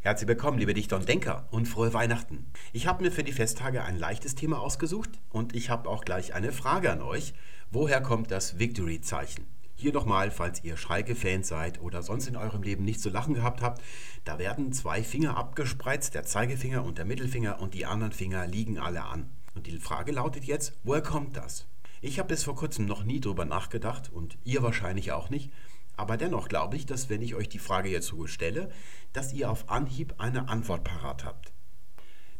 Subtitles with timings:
[0.00, 2.46] Herzlich willkommen, liebe Dichter und Denker und frohe Weihnachten.
[2.72, 6.34] Ich habe mir für die Festtage ein leichtes Thema ausgesucht und ich habe auch gleich
[6.34, 7.34] eine Frage an euch.
[7.72, 9.44] Woher kommt das Victory-Zeichen?
[9.74, 13.60] Hier nochmal, falls ihr Schalke-Fans seid oder sonst in eurem Leben nicht zu lachen gehabt
[13.60, 13.82] habt,
[14.24, 18.78] da werden zwei Finger abgespreizt, der Zeigefinger und der Mittelfinger und die anderen Finger liegen
[18.78, 19.28] alle an.
[19.56, 21.66] Und die Frage lautet jetzt, woher kommt das?
[22.00, 25.50] Ich habe bis vor kurzem noch nie drüber nachgedacht und ihr wahrscheinlich auch nicht.
[25.98, 28.70] Aber dennoch glaube ich, dass wenn ich euch die Frage jetzt so stelle,
[29.12, 31.52] dass ihr auf Anhieb eine Antwort parat habt.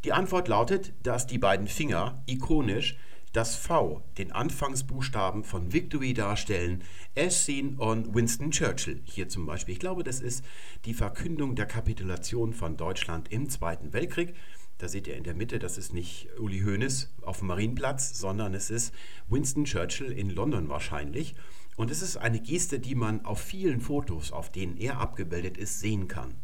[0.04, 2.96] Die Antwort lautet, dass die beiden Finger ikonisch
[3.32, 6.84] das V, den Anfangsbuchstaben von Victory darstellen,
[7.16, 9.02] as seen on Winston Churchill.
[9.04, 9.74] Hier zum Beispiel.
[9.74, 10.44] Ich glaube, das ist
[10.84, 14.34] die Verkündung der Kapitulation von Deutschland im Zweiten Weltkrieg.
[14.78, 18.54] Da seht ihr in der Mitte, das ist nicht Uli Hoeneß auf dem Marienplatz, sondern
[18.54, 18.94] es ist
[19.28, 21.34] Winston Churchill in London wahrscheinlich.
[21.78, 25.78] Und es ist eine Geste, die man auf vielen Fotos, auf denen er abgebildet ist,
[25.78, 26.34] sehen kann.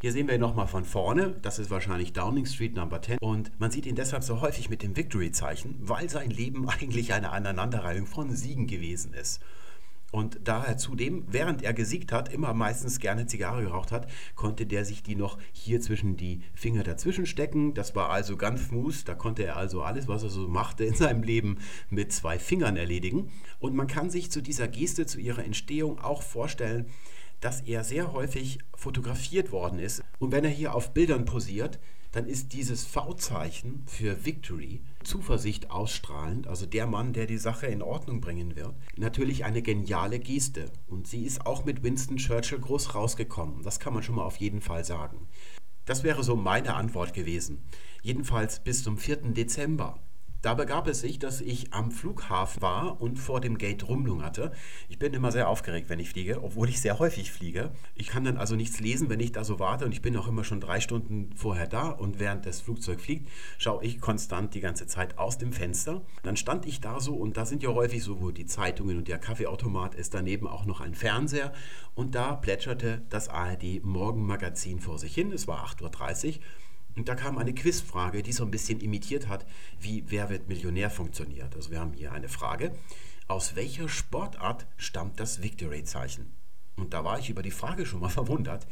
[0.00, 1.34] Hier sehen wir ihn nochmal von vorne.
[1.42, 3.18] Das ist wahrscheinlich Downing Street Number 10.
[3.18, 7.30] Und man sieht ihn deshalb so häufig mit dem Victory-Zeichen, weil sein Leben eigentlich eine
[7.30, 9.40] Aneinanderreihung von Siegen gewesen ist.
[10.14, 14.64] Und da er zudem, während er gesiegt hat, immer meistens gerne Zigarre geraucht hat, konnte
[14.64, 17.74] der sich die noch hier zwischen die Finger dazwischen stecken.
[17.74, 19.08] Das war also ganz smooth.
[19.08, 21.58] Da konnte er also alles, was er so machte in seinem Leben,
[21.90, 23.32] mit zwei Fingern erledigen.
[23.58, 26.86] Und man kann sich zu dieser Geste, zu ihrer Entstehung auch vorstellen,
[27.40, 30.04] dass er sehr häufig fotografiert worden ist.
[30.20, 31.80] Und wenn er hier auf Bildern posiert,
[32.14, 37.82] dann ist dieses V-Zeichen für Victory, Zuversicht ausstrahlend, also der Mann, der die Sache in
[37.82, 40.70] Ordnung bringen wird, natürlich eine geniale Geste.
[40.86, 43.64] Und sie ist auch mit Winston Churchill groß rausgekommen.
[43.64, 45.26] Das kann man schon mal auf jeden Fall sagen.
[45.86, 47.64] Das wäre so meine Antwort gewesen.
[48.02, 49.32] Jedenfalls bis zum 4.
[49.32, 49.98] Dezember.
[50.44, 54.52] Da begab es sich, dass ich am Flughafen war und vor dem Gate rumlungerte.
[54.90, 57.70] Ich bin immer sehr aufgeregt, wenn ich fliege, obwohl ich sehr häufig fliege.
[57.94, 60.28] Ich kann dann also nichts lesen, wenn ich da so warte und ich bin auch
[60.28, 64.60] immer schon drei Stunden vorher da und während das Flugzeug fliegt, schaue ich konstant die
[64.60, 66.02] ganze Zeit aus dem Fenster.
[66.24, 69.08] Dann stand ich da so und da sind ja häufig so, wo die Zeitungen und
[69.08, 71.54] der Kaffeeautomat ist, daneben auch noch ein Fernseher
[71.94, 75.32] und da plätscherte das ARD Morgenmagazin vor sich hin.
[75.32, 76.40] Es war 8.30 Uhr
[76.96, 79.46] und da kam eine Quizfrage, die so ein bisschen imitiert hat,
[79.80, 81.54] wie Wer wird Millionär funktioniert.
[81.56, 82.72] Also wir haben hier eine Frage.
[83.26, 86.32] Aus welcher Sportart stammt das Victory-Zeichen?
[86.76, 88.66] Und da war ich über die Frage schon mal verwundert,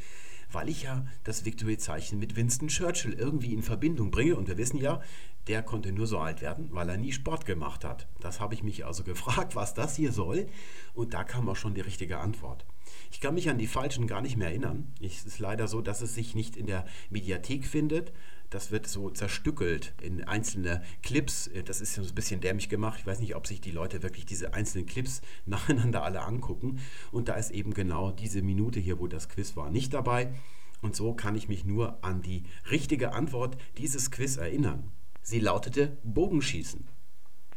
[0.53, 4.37] weil ich ja das Victory-Zeichen mit Winston Churchill irgendwie in Verbindung bringe.
[4.37, 5.01] Und wir wissen ja,
[5.49, 8.07] der konnte nur so alt werden, weil er nie Sport gemacht hat.
[8.21, 10.47] Das habe ich mich also gefragt, was das hier soll.
[10.95, 12.65] Und da kam auch schon die richtige Antwort.
[13.11, 14.93] Ich kann mich an die falschen gar nicht mehr erinnern.
[15.01, 18.13] Es ist leider so, dass es sich nicht in der Mediathek findet.
[18.51, 21.51] Das wird so zerstückelt in einzelne Clips.
[21.65, 22.99] Das ist so ein bisschen dämlich gemacht.
[23.01, 26.81] Ich weiß nicht, ob sich die Leute wirklich diese einzelnen Clips nacheinander alle angucken.
[27.11, 30.35] Und da ist eben genau diese Minute hier, wo das Quiz war, nicht dabei.
[30.83, 34.91] Und so kann ich mich nur an die richtige Antwort dieses Quiz erinnern.
[35.23, 36.89] Sie lautete Bogenschießen.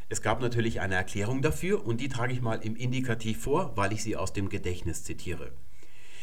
[0.08, 3.92] Es gab natürlich eine Erklärung dafür und die trage ich mal im Indikativ vor, weil
[3.92, 5.50] ich sie aus dem Gedächtnis zitiere.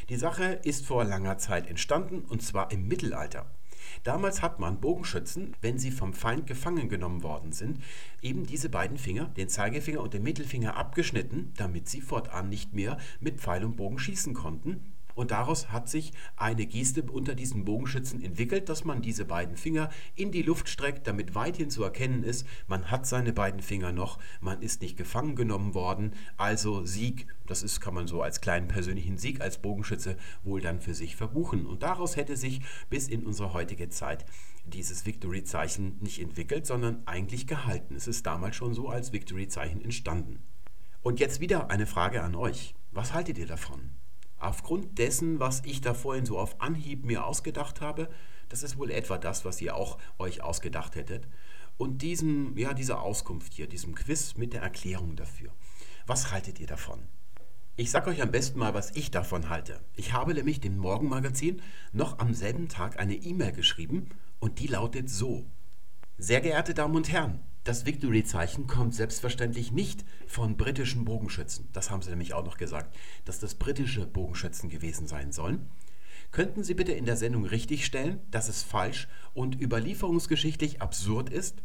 [0.07, 3.51] Die Sache ist vor langer Zeit entstanden und zwar im Mittelalter.
[4.05, 7.83] Damals hat man Bogenschützen, wenn sie vom Feind gefangen genommen worden sind,
[8.21, 12.97] eben diese beiden Finger, den Zeigefinger und den Mittelfinger abgeschnitten, damit sie fortan nicht mehr
[13.19, 18.23] mit Pfeil und Bogen schießen konnten und daraus hat sich eine Geste unter diesen Bogenschützen
[18.23, 22.45] entwickelt, dass man diese beiden Finger in die Luft streckt, damit weithin zu erkennen ist,
[22.67, 27.63] man hat seine beiden Finger noch, man ist nicht gefangen genommen worden, also Sieg, das
[27.63, 31.65] ist, kann man so als kleinen persönlichen Sieg als Bogenschütze wohl dann für sich verbuchen.
[31.65, 34.25] Und daraus hätte sich bis in unsere heutige Zeit
[34.65, 37.95] dieses Victory-Zeichen nicht entwickelt, sondern eigentlich gehalten.
[37.95, 40.39] Es ist damals schon so als Victory-Zeichen entstanden.
[41.01, 42.75] Und jetzt wieder eine Frage an euch.
[42.91, 43.91] Was haltet ihr davon?
[44.43, 48.09] Aufgrund dessen, was ich da vorhin so auf Anhieb mir ausgedacht habe,
[48.49, 51.29] das ist wohl etwa das, was ihr auch euch ausgedacht hättet.
[51.77, 55.53] Und diesem, ja, dieser Auskunft hier, diesem Quiz mit der Erklärung dafür.
[56.07, 56.99] Was haltet ihr davon?
[57.77, 59.79] Ich sage euch am besten mal, was ich davon halte.
[59.95, 61.61] Ich habe nämlich dem Morgenmagazin
[61.93, 64.09] noch am selben Tag eine E-Mail geschrieben
[64.41, 65.45] und die lautet so.
[66.17, 71.69] Sehr geehrte Damen und Herren, das Victory-Zeichen kommt selbstverständlich nicht von britischen Bogenschützen.
[71.71, 72.95] Das haben sie nämlich auch noch gesagt,
[73.25, 75.69] dass das britische Bogenschützen gewesen sein sollen.
[76.31, 81.61] Könnten Sie bitte in der Sendung richtigstellen, dass es falsch und überlieferungsgeschichtlich absurd ist?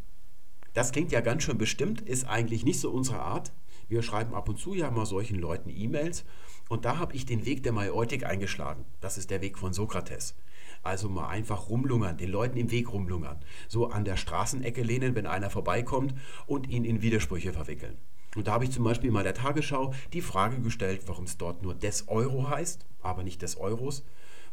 [0.73, 3.51] Das klingt ja ganz schön bestimmt, ist eigentlich nicht so unsere Art.
[3.87, 6.23] Wir schreiben ab und zu ja mal solchen Leuten E-Mails
[6.69, 8.85] und da habe ich den Weg der Maiotik eingeschlagen.
[9.01, 10.35] Das ist der Weg von Sokrates.
[10.83, 13.37] Also mal einfach rumlungern, den Leuten im Weg rumlungern.
[13.67, 16.13] So an der Straßenecke lehnen, wenn einer vorbeikommt
[16.47, 17.97] und ihn in Widersprüche verwickeln.
[18.35, 21.63] Und da habe ich zum Beispiel mal der Tagesschau die Frage gestellt, warum es dort
[21.63, 24.03] nur des Euro heißt, aber nicht des Euros.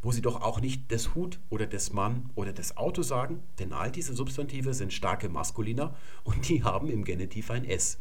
[0.03, 3.73] wo Sie doch auch nicht des Hut oder des Mann oder des Auto sagen, denn
[3.73, 7.99] all diese Substantive sind starke Maskuliner und die haben im Genitiv ein S.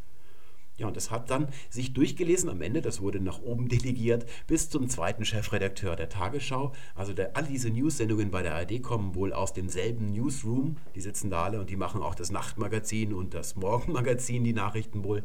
[0.78, 4.68] Ja, und das hat dann sich durchgelesen am Ende, das wurde nach oben delegiert, bis
[4.68, 6.72] zum zweiten Chefredakteur der Tagesschau.
[6.94, 10.76] Also der, alle diese News-Sendungen bei der ARD kommen wohl aus demselben Newsroom.
[10.94, 15.02] Die sitzen da alle und die machen auch das Nachtmagazin und das Morgenmagazin, die Nachrichten
[15.02, 15.24] wohl.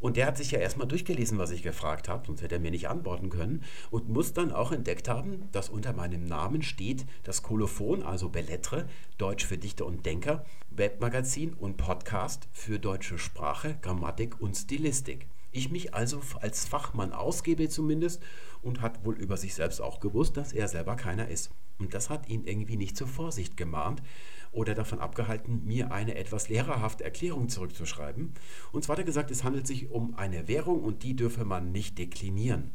[0.00, 2.70] Und der hat sich ja erstmal durchgelesen, was ich gefragt habe, sonst hätte er mir
[2.70, 3.62] nicht antworten können.
[3.90, 8.86] Und muss dann auch entdeckt haben, dass unter meinem Namen steht das Kolophon, also Bellettre,
[9.18, 10.44] Deutsch für Dichter und Denker,
[10.78, 15.26] Webmagazin und Podcast für deutsche Sprache, Grammatik und Stilistik.
[15.50, 18.22] Ich mich also als Fachmann ausgebe zumindest
[18.62, 21.50] und hat wohl über sich selbst auch gewusst, dass er selber keiner ist.
[21.80, 24.02] Und das hat ihn irgendwie nicht zur Vorsicht gemahnt
[24.52, 28.32] oder davon abgehalten, mir eine etwas lehrerhafte Erklärung zurückzuschreiben.
[28.70, 31.72] Und zwar hat er gesagt, es handelt sich um eine Währung und die dürfe man
[31.72, 32.70] nicht deklinieren.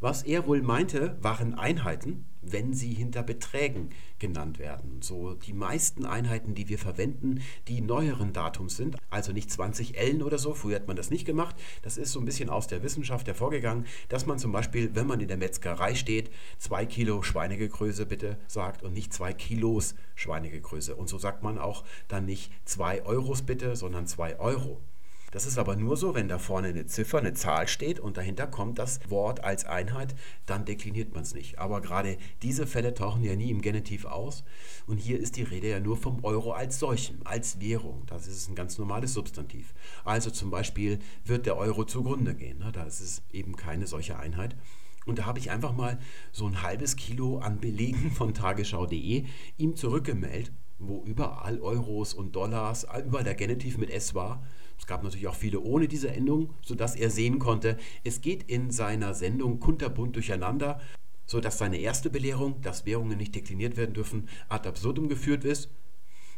[0.00, 3.90] Was er wohl meinte, waren Einheiten, wenn sie hinter Beträgen
[4.20, 5.02] genannt werden.
[5.02, 10.22] So die meisten Einheiten, die wir verwenden, die neueren Datums sind, also nicht 20 Ellen
[10.22, 11.56] oder so, früher hat man das nicht gemacht.
[11.82, 15.18] Das ist so ein bisschen aus der Wissenschaft hervorgegangen, dass man zum Beispiel, wenn man
[15.18, 20.94] in der Metzgerei steht, zwei Kilo Schweinegegröße bitte sagt und nicht zwei Kilos Schweinegegröße.
[20.94, 24.80] Und so sagt man auch dann nicht zwei Euros bitte, sondern zwei Euro.
[25.30, 28.46] Das ist aber nur so, wenn da vorne eine Ziffer, eine Zahl steht und dahinter
[28.46, 30.14] kommt das Wort als Einheit,
[30.46, 31.58] dann dekliniert man es nicht.
[31.58, 34.42] Aber gerade diese Fälle tauchen ja nie im Genitiv aus.
[34.86, 38.04] Und hier ist die Rede ja nur vom Euro als solchem, als Währung.
[38.06, 39.74] Das ist ein ganz normales Substantiv.
[40.02, 42.58] Also zum Beispiel wird der Euro zugrunde gehen.
[42.58, 42.72] Ne?
[42.72, 44.56] Da ist es eben keine solche Einheit.
[45.04, 45.98] Und da habe ich einfach mal
[46.32, 49.26] so ein halbes Kilo an Belegen von tagesschau.de
[49.58, 54.42] ihm zurückgemeldet, wo überall Euros und Dollars, überall der Genitiv mit S war.
[54.78, 58.70] Es gab natürlich auch viele ohne diese Endung, sodass er sehen konnte, es geht in
[58.70, 60.80] seiner Sendung kunterbunt durcheinander,
[61.26, 65.68] sodass seine erste Belehrung, dass Währungen nicht dekliniert werden dürfen, ad absurdum geführt ist.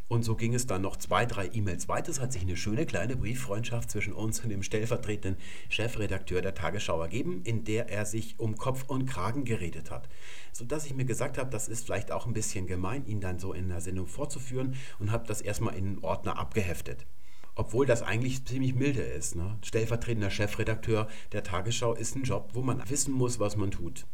[0.08, 2.10] Und so ging es dann noch zwei, drei E-Mails weiter.
[2.10, 7.00] Es hat sich eine schöne kleine Brieffreundschaft zwischen uns und dem stellvertretenden Chefredakteur der Tagesschau
[7.00, 10.08] ergeben, in der er sich um Kopf und Kragen geredet hat.
[10.52, 13.52] Sodass ich mir gesagt habe, das ist vielleicht auch ein bisschen gemein, ihn dann so
[13.52, 17.06] in der Sendung vorzuführen und habe das erstmal in einen Ordner abgeheftet
[17.60, 19.36] obwohl das eigentlich ziemlich milde ist.
[19.36, 19.58] Ne?
[19.62, 24.06] Stellvertretender Chefredakteur der Tagesschau ist ein Job, wo man wissen muss, was man tut.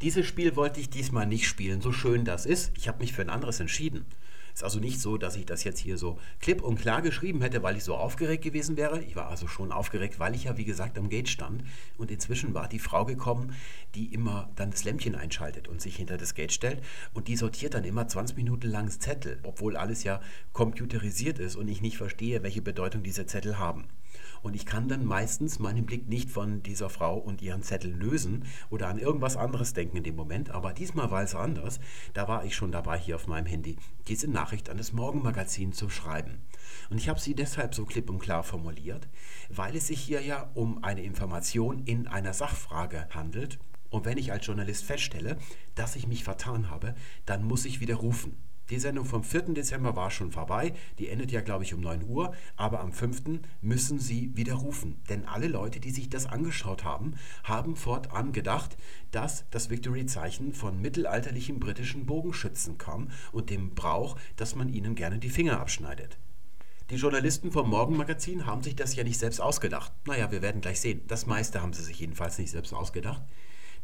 [0.00, 2.70] Dieses Spiel wollte ich diesmal nicht spielen, so schön das ist.
[2.76, 4.06] Ich habe mich für ein anderes entschieden.
[4.54, 7.64] Ist also nicht so, dass ich das jetzt hier so klipp und klar geschrieben hätte,
[7.64, 9.02] weil ich so aufgeregt gewesen wäre.
[9.02, 11.64] Ich war also schon aufgeregt, weil ich ja, wie gesagt, am Gate stand.
[11.98, 13.52] Und inzwischen war die Frau gekommen,
[13.96, 16.80] die immer dann das Lämpchen einschaltet und sich hinter das Gate stellt.
[17.12, 20.20] Und die sortiert dann immer 20 Minuten lang Zettel, obwohl alles ja
[20.52, 23.88] computerisiert ist und ich nicht verstehe, welche Bedeutung diese Zettel haben.
[24.44, 28.44] Und ich kann dann meistens meinen Blick nicht von dieser Frau und ihren Zetteln lösen
[28.68, 30.50] oder an irgendwas anderes denken in dem Moment.
[30.50, 31.80] Aber diesmal war es anders.
[32.12, 35.88] Da war ich schon dabei, hier auf meinem Handy diese Nachricht an das Morgenmagazin zu
[35.88, 36.42] schreiben.
[36.90, 39.08] Und ich habe sie deshalb so klipp und klar formuliert,
[39.48, 43.58] weil es sich hier ja um eine Information in einer Sachfrage handelt.
[43.88, 45.38] Und wenn ich als Journalist feststelle,
[45.74, 46.94] dass ich mich vertan habe,
[47.24, 48.36] dann muss ich widerrufen.
[48.70, 49.54] Die Sendung vom 4.
[49.54, 50.72] Dezember war schon vorbei.
[50.98, 52.34] Die endet ja, glaube ich, um 9 Uhr.
[52.56, 53.40] Aber am 5.
[53.60, 55.02] müssen Sie widerrufen.
[55.10, 58.78] Denn alle Leute, die sich das angeschaut haben, haben fortan gedacht,
[59.10, 65.18] dass das Victory-Zeichen von mittelalterlichen britischen Bogenschützen kam und dem Brauch, dass man ihnen gerne
[65.18, 66.16] die Finger abschneidet.
[66.90, 69.92] Die Journalisten vom Morgenmagazin haben sich das ja nicht selbst ausgedacht.
[70.06, 71.02] Naja, wir werden gleich sehen.
[71.06, 73.22] Das meiste haben sie sich jedenfalls nicht selbst ausgedacht.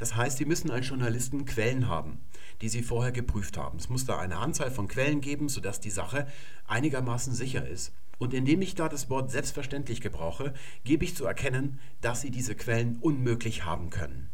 [0.01, 2.21] Das heißt, Sie müssen als Journalisten Quellen haben,
[2.61, 3.79] die Sie vorher geprüft haben.
[3.79, 6.27] Es muss da eine Anzahl von Quellen geben, sodass die Sache
[6.67, 7.93] einigermaßen sicher ist.
[8.19, 10.53] Und indem ich da das Wort selbstverständlich gebrauche,
[10.85, 14.29] gebe ich zu erkennen, dass Sie diese Quellen unmöglich haben können.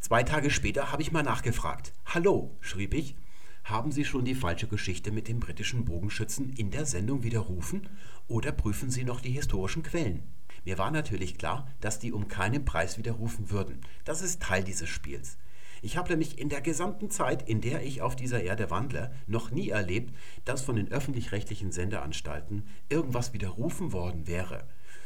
[0.00, 1.92] Zwei Tage später habe ich mal nachgefragt.
[2.04, 3.16] Hallo, schrieb ich,
[3.64, 7.88] haben Sie schon die falsche Geschichte mit dem britischen Bogenschützen in der Sendung widerrufen
[8.28, 10.22] oder prüfen Sie noch die historischen Quellen?
[10.64, 13.80] Mir war natürlich klar, dass die um keinen Preis widerrufen würden.
[14.04, 15.38] Das ist Teil dieses Spiels.
[15.82, 19.50] Ich habe nämlich in der gesamten Zeit, in der ich auf dieser Erde wandle, noch
[19.50, 20.14] nie erlebt,
[20.44, 24.64] dass von den öffentlich-rechtlichen Sendeanstalten irgendwas widerrufen worden wäre.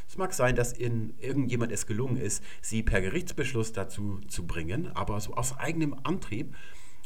[0.09, 4.91] Es mag sein, dass in irgendjemand es gelungen ist, sie per Gerichtsbeschluss dazu zu bringen,
[4.95, 6.55] aber so aus eigenem Antrieb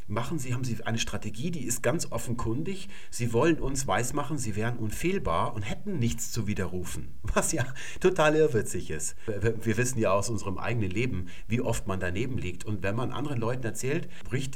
[0.07, 2.89] machen Sie, haben Sie eine Strategie, die ist ganz offenkundig.
[3.11, 7.15] Sie wollen uns weismachen, Sie wären unfehlbar und hätten nichts zu widerrufen.
[7.23, 7.65] Was ja
[8.01, 9.17] total irrwitzig ist.
[9.27, 12.65] Wir wissen ja aus unserem eigenen Leben, wie oft man daneben liegt.
[12.65, 14.09] Und wenn man anderen Leuten erzählt,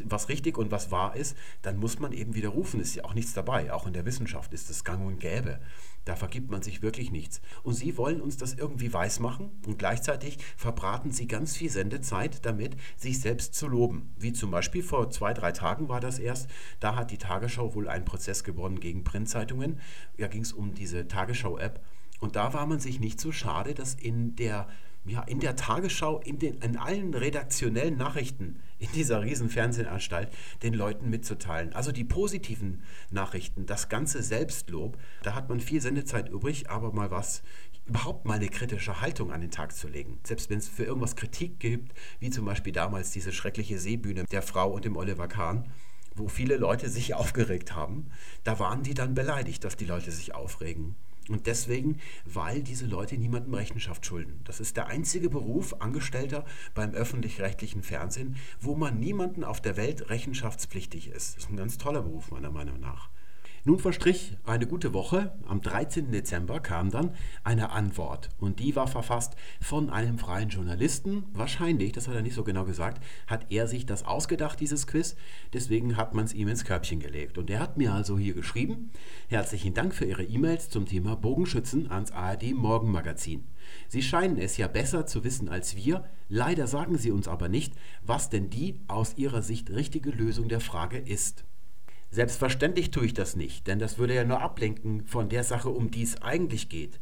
[0.05, 2.81] was richtig und was wahr ist, dann muss man eben widerrufen.
[2.81, 3.73] Ist ja auch nichts dabei.
[3.73, 5.61] Auch in der Wissenschaft ist es gang und gäbe.
[6.09, 7.43] Da vergibt man sich wirklich nichts.
[7.63, 12.77] Und Sie wollen uns das irgendwie weismachen und gleichzeitig verbraten Sie ganz viel Sendezeit damit,
[12.97, 14.15] sich selbst zu loben.
[14.17, 16.49] Wie zum Beispiel vor zwei, drei Tagen war das erst.
[16.81, 19.81] Da hat die Tagesschau wohl einen Prozess gewonnen gegen Printzeitungen.
[20.17, 21.85] Da ging es um diese Tagesschau-App.
[22.21, 24.67] Und da war man sich nicht so schade, dass in der
[25.05, 30.31] ja, in der Tagesschau, in, den, in allen redaktionellen Nachrichten in dieser riesen Fernsehanstalt
[30.63, 31.73] den Leuten mitzuteilen.
[31.73, 37.11] Also die positiven Nachrichten, das ganze Selbstlob, da hat man viel Sendezeit übrig, aber mal
[37.11, 37.43] was,
[37.87, 40.19] überhaupt mal eine kritische Haltung an den Tag zu legen.
[40.23, 44.43] Selbst wenn es für irgendwas Kritik gibt, wie zum Beispiel damals diese schreckliche Seebühne der
[44.43, 45.73] Frau und dem Oliver Kahn,
[46.15, 48.11] wo viele Leute sich aufgeregt haben,
[48.45, 50.97] da waren die dann beleidigt, dass die Leute sich aufregen.
[51.29, 54.41] Und deswegen, weil diese Leute niemandem Rechenschaft schulden.
[54.45, 56.45] Das ist der einzige Beruf, Angestellter
[56.75, 61.37] beim öffentlich-rechtlichen Fernsehen, wo man niemanden auf der Welt rechenschaftspflichtig ist.
[61.37, 63.11] Das ist ein ganz toller Beruf, meiner Meinung nach.
[63.69, 65.35] Nun verstrich eine gute Woche.
[65.47, 66.11] Am 13.
[66.11, 67.11] Dezember kam dann
[67.45, 68.31] eine Antwort.
[68.39, 71.25] Und die war verfasst von einem freien Journalisten.
[71.35, 75.17] Wahrscheinlich, das hat er nicht so genau gesagt, hat er sich das ausgedacht, dieses Quiz.
[75.53, 77.37] Deswegen hat man es ihm ins Körbchen gelegt.
[77.37, 78.89] Und er hat mir also hier geschrieben:
[79.29, 83.49] Herzlichen Dank für Ihre E-Mails zum Thema Bogenschützen ans ARD Morgenmagazin.
[83.87, 86.09] Sie scheinen es ja besser zu wissen als wir.
[86.31, 90.61] Leider sagen Sie uns aber nicht, was denn die aus Ihrer Sicht richtige Lösung der
[90.61, 91.45] Frage ist.
[92.11, 95.91] Selbstverständlich tue ich das nicht, denn das würde ja nur ablenken von der Sache, um
[95.91, 97.01] die es eigentlich geht.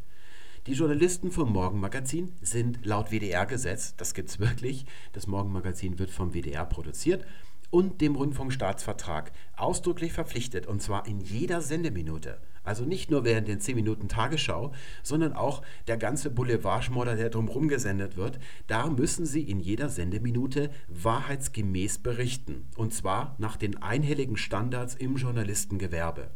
[0.67, 6.35] Die Journalisten vom Morgenmagazin sind laut WDR-Gesetz, das gibt es wirklich, das Morgenmagazin wird vom
[6.35, 7.25] WDR produziert,
[7.71, 12.39] und dem Rundfunkstaatsvertrag ausdrücklich verpflichtet, und zwar in jeder Sendeminute.
[12.67, 17.69] Also nicht nur während den 10 Minuten Tagesschau, sondern auch der ganze Boulevardschmodder, der drumherum
[17.69, 18.39] gesendet wird.
[18.67, 22.67] Da müssen Sie in jeder Sendeminute wahrheitsgemäß berichten.
[22.77, 26.31] Und zwar nach den einhelligen Standards im Journalistengewerbe.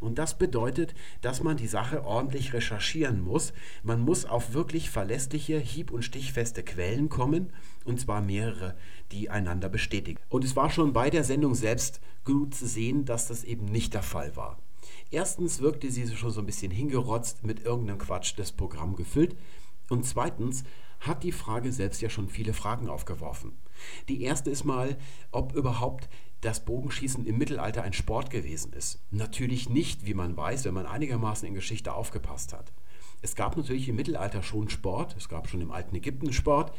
[0.00, 3.52] Und das bedeutet, dass man die Sache ordentlich recherchieren muss.
[3.82, 7.52] Man muss auf wirklich verlässliche, hieb- und stichfeste Quellen kommen,
[7.84, 8.74] und zwar mehrere,
[9.12, 10.18] die einander bestätigen.
[10.28, 13.94] Und es war schon bei der Sendung selbst gut zu sehen, dass das eben nicht
[13.94, 14.58] der Fall war.
[15.10, 19.36] Erstens wirkte sie schon so ein bisschen hingerotzt mit irgendeinem Quatsch das Programm gefüllt.
[19.88, 20.64] Und zweitens
[21.00, 23.52] hat die Frage selbst ja schon viele Fragen aufgeworfen.
[24.08, 24.96] Die erste ist mal,
[25.30, 26.08] ob überhaupt
[26.40, 29.00] das Bogenschießen im Mittelalter ein Sport gewesen ist.
[29.10, 32.72] Natürlich nicht, wie man weiß, wenn man einigermaßen in Geschichte aufgepasst hat.
[33.22, 36.72] Es gab natürlich im Mittelalter schon Sport, es gab schon im alten Ägypten Sport,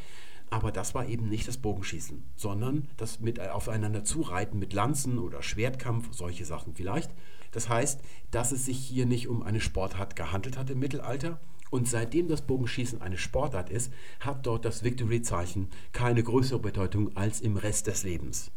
[0.50, 5.42] aber das war eben nicht das Bogenschießen, sondern das mit aufeinander zureiten mit Lanzen oder
[5.42, 7.10] Schwertkampf, solche Sachen vielleicht.
[7.52, 8.00] Das heißt,
[8.30, 11.40] dass es sich hier nicht um eine Sportart gehandelt hat im Mittelalter.
[11.70, 17.40] Und seitdem das Bogenschießen eine Sportart ist, hat dort das Victory-Zeichen keine größere Bedeutung als
[17.40, 18.50] im Rest des Lebens.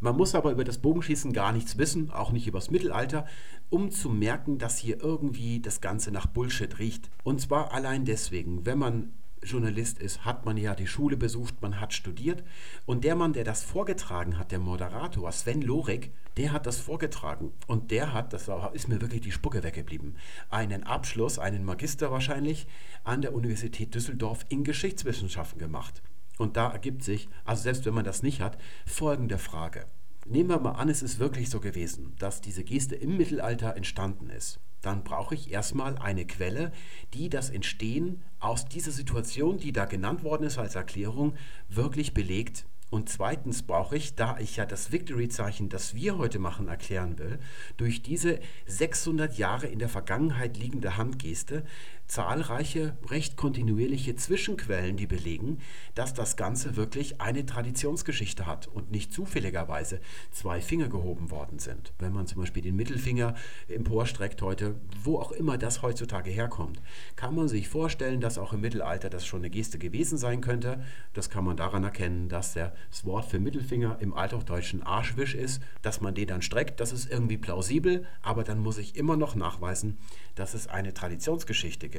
[0.00, 3.26] Man muss aber über das Bogenschießen gar nichts wissen, auch nicht über das Mittelalter,
[3.70, 7.10] um zu merken, dass hier irgendwie das Ganze nach Bullshit riecht.
[7.24, 9.12] Und zwar allein deswegen, wenn man
[9.42, 12.42] Journalist ist, hat man ja die Schule besucht, man hat studiert.
[12.84, 17.52] Und der Mann, der das vorgetragen hat, der Moderator, Sven Lorik, der hat das vorgetragen.
[17.66, 20.16] Und der hat, das ist mir wirklich die Spucke weggeblieben,
[20.50, 22.66] einen Abschluss, einen Magister wahrscheinlich,
[23.04, 26.02] an der Universität Düsseldorf in Geschichtswissenschaften gemacht.
[26.38, 29.86] Und da ergibt sich, also selbst wenn man das nicht hat, folgende Frage.
[30.26, 34.28] Nehmen wir mal an, es ist wirklich so gewesen, dass diese Geste im Mittelalter entstanden
[34.28, 36.72] ist dann brauche ich erstmal eine Quelle,
[37.14, 41.34] die das Entstehen aus dieser Situation, die da genannt worden ist als Erklärung,
[41.68, 42.66] wirklich belegt.
[42.88, 47.40] Und zweitens brauche ich, da ich ja das Victory-Zeichen, das wir heute machen, erklären will,
[47.76, 51.64] durch diese 600 Jahre in der Vergangenheit liegende Handgeste
[52.06, 55.58] zahlreiche, recht kontinuierliche Zwischenquellen, die belegen,
[55.94, 61.92] dass das Ganze wirklich eine Traditionsgeschichte hat und nicht zufälligerweise zwei Finger gehoben worden sind.
[61.98, 63.34] Wenn man zum Beispiel den Mittelfinger
[63.68, 66.80] emporstreckt heute, wo auch immer das heutzutage herkommt,
[67.16, 70.82] kann man sich vorstellen, dass auch im Mittelalter das schon eine Geste gewesen sein könnte.
[71.12, 72.72] Das kann man daran erkennen, dass das
[73.04, 76.80] Wort für Mittelfinger im Althochdeutschen Arschwisch ist, dass man den dann streckt.
[76.80, 79.98] Das ist irgendwie plausibel, aber dann muss ich immer noch nachweisen,
[80.34, 81.95] dass es eine Traditionsgeschichte gibt.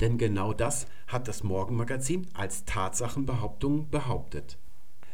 [0.00, 4.58] Denn genau das hat das Morgenmagazin als Tatsachenbehauptung behauptet.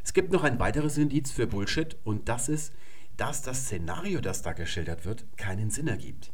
[0.05, 2.73] Es gibt noch ein weiteres Indiz für Bullshit und das ist,
[3.17, 6.33] dass das Szenario, das da geschildert wird, keinen Sinn ergibt.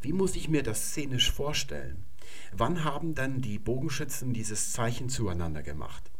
[0.00, 2.04] Wie muss ich mir das szenisch vorstellen?
[2.52, 6.10] Wann haben dann die Bogenschützen dieses Zeichen zueinander gemacht?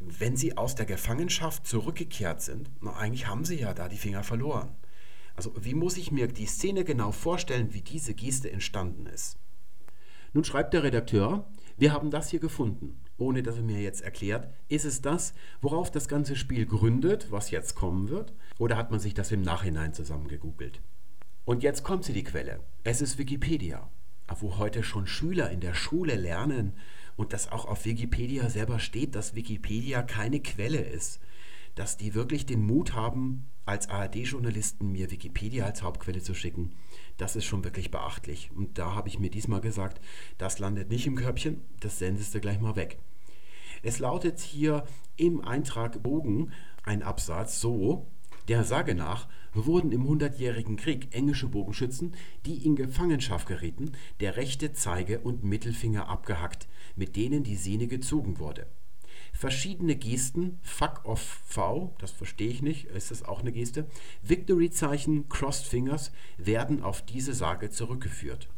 [0.00, 4.22] Wenn sie aus der Gefangenschaft zurückgekehrt sind, na, eigentlich haben sie ja da die Finger
[4.22, 4.74] verloren.
[5.36, 9.36] Also wie muss ich mir die Szene genau vorstellen, wie diese Geste entstanden ist?
[10.32, 13.00] Nun schreibt der Redakteur, wir haben das hier gefunden.
[13.16, 17.50] Ohne dass er mir jetzt erklärt, ist es das, worauf das ganze Spiel gründet, was
[17.50, 18.32] jetzt kommen wird?
[18.58, 20.80] Oder hat man sich das im Nachhinein zusammengegoogelt?
[21.44, 22.60] Und jetzt kommt sie die Quelle.
[22.84, 23.88] Es ist Wikipedia,
[24.38, 26.74] wo heute schon Schüler in der Schule lernen
[27.16, 31.20] und das auch auf Wikipedia selber steht, dass Wikipedia keine Quelle ist.
[31.78, 36.74] dass die wirklich den Mut haben, als ARD-Journalisten mir Wikipedia als Hauptquelle zu schicken,
[37.18, 38.50] das ist schon wirklich beachtlich.
[38.56, 40.00] Und da habe ich mir diesmal gesagt,
[40.38, 42.98] das landet nicht im Körbchen, das sendest du gleich mal weg.
[43.82, 44.84] Es lautet hier
[45.16, 46.52] im Eintrag Bogen
[46.84, 48.06] ein Absatz so,
[48.48, 52.14] der Sage nach wurden im Hundertjährigen Krieg englische Bogenschützen,
[52.46, 58.38] die in Gefangenschaft gerieten, der rechte Zeige und Mittelfinger abgehackt, mit denen die Sehne gezogen
[58.38, 58.66] wurde.
[59.38, 63.86] Verschiedene Gesten, Fuck off V, das verstehe ich nicht, ist das auch eine Geste,
[64.24, 68.48] Victory-Zeichen, Crossed Fingers werden auf diese Sage zurückgeführt.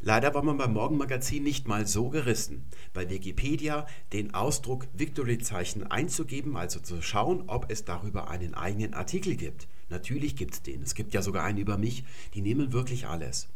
[0.00, 6.56] Leider war man beim Morgenmagazin nicht mal so gerissen, bei Wikipedia den Ausdruck Victory-Zeichen einzugeben,
[6.56, 9.68] also zu schauen, ob es darüber einen eigenen Artikel gibt.
[9.90, 10.82] Natürlich gibt es den.
[10.82, 12.04] Es gibt ja sogar einen über mich.
[12.32, 13.48] Die nehmen wirklich alles.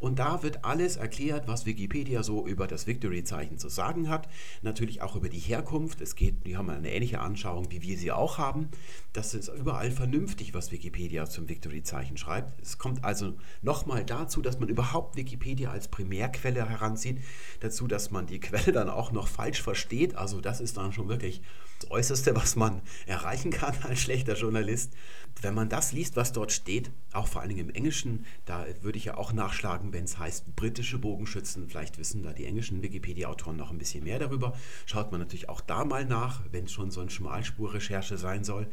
[0.00, 4.28] Und da wird alles erklärt, was Wikipedia so über das Victory-Zeichen zu sagen hat.
[4.62, 6.00] Natürlich auch über die Herkunft.
[6.00, 8.68] Es geht, die haben eine ähnliche Anschauung, wie wir sie auch haben.
[9.12, 12.60] Das ist überall vernünftig, was Wikipedia zum Victory-Zeichen schreibt.
[12.60, 17.20] Es kommt also nochmal dazu, dass man überhaupt Wikipedia als Primärquelle heranzieht.
[17.60, 20.16] Dazu, dass man die Quelle dann auch noch falsch versteht.
[20.16, 21.42] Also das ist dann schon wirklich
[21.80, 24.92] das Äußerste, was man erreichen kann als schlechter Journalist.
[25.40, 28.98] Wenn man das liest, was dort steht, auch vor allen Dingen im Englischen, da würde
[28.98, 31.68] ich ja auch nachschlagen, wenn es heißt britische Bogenschützen.
[31.68, 34.56] Vielleicht wissen da die englischen Wikipedia-Autoren noch ein bisschen mehr darüber.
[34.86, 38.68] Schaut man natürlich auch da mal nach, wenn es schon so eine Schmalspurrecherche sein soll.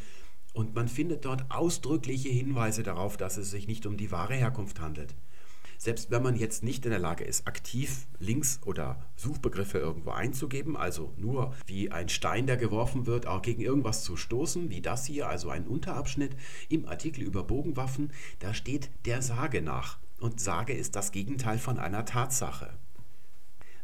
[0.53, 4.81] Und man findet dort ausdrückliche Hinweise darauf, dass es sich nicht um die wahre Herkunft
[4.81, 5.15] handelt.
[5.84, 10.78] Selbst wenn man jetzt nicht in der Lage ist, aktiv Links oder Suchbegriffe irgendwo einzugeben,
[10.78, 15.08] also nur wie ein Stein, der geworfen wird, auch gegen irgendwas zu stoßen, wie das
[15.08, 16.36] hier, also ein Unterabschnitt
[16.70, 19.98] im Artikel über Bogenwaffen, da steht der Sage nach.
[20.20, 22.70] Und Sage ist das Gegenteil von einer Tatsache.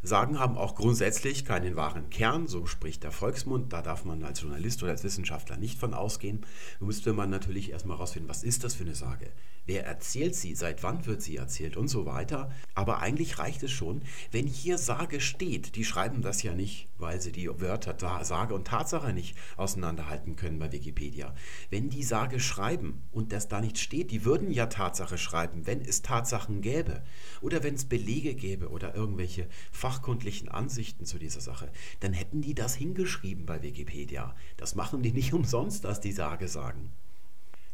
[0.04, 3.74] Sagen haben auch grundsätzlich keinen wahren Kern, so spricht der Volksmund.
[3.74, 6.46] Da darf man als Journalist oder als Wissenschaftler nicht von ausgehen.
[6.80, 9.32] Da müsste man natürlich erstmal herausfinden, was ist das für eine Sage?
[9.68, 12.50] Wer erzählt sie, seit wann wird sie erzählt und so weiter.
[12.74, 14.02] Aber eigentlich reicht es schon,
[14.32, 15.76] wenn hier Sage steht.
[15.76, 20.58] Die schreiben das ja nicht, weil sie die Wörter Sage und Tatsache nicht auseinanderhalten können
[20.58, 21.36] bei Wikipedia.
[21.70, 25.82] Wenn die Sage schreiben und das da nicht steht, die würden ja Tatsache schreiben, wenn
[25.82, 27.04] es Tatsachen gäbe
[27.42, 32.56] oder wenn es Belege gäbe oder irgendwelche fachkundlichen Ansichten zu dieser Sache, dann hätten die
[32.56, 34.34] das hingeschrieben bei Wikipedia.
[34.56, 36.92] Das machen die nicht umsonst, dass die Sage sagen.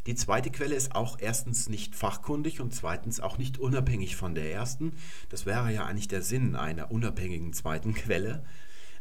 [0.05, 4.51] Die zweite Quelle ist auch erstens nicht fachkundig und zweitens auch nicht unabhängig von der
[4.51, 4.93] ersten.
[5.29, 8.43] Das wäre ja eigentlich der Sinn einer unabhängigen zweiten Quelle.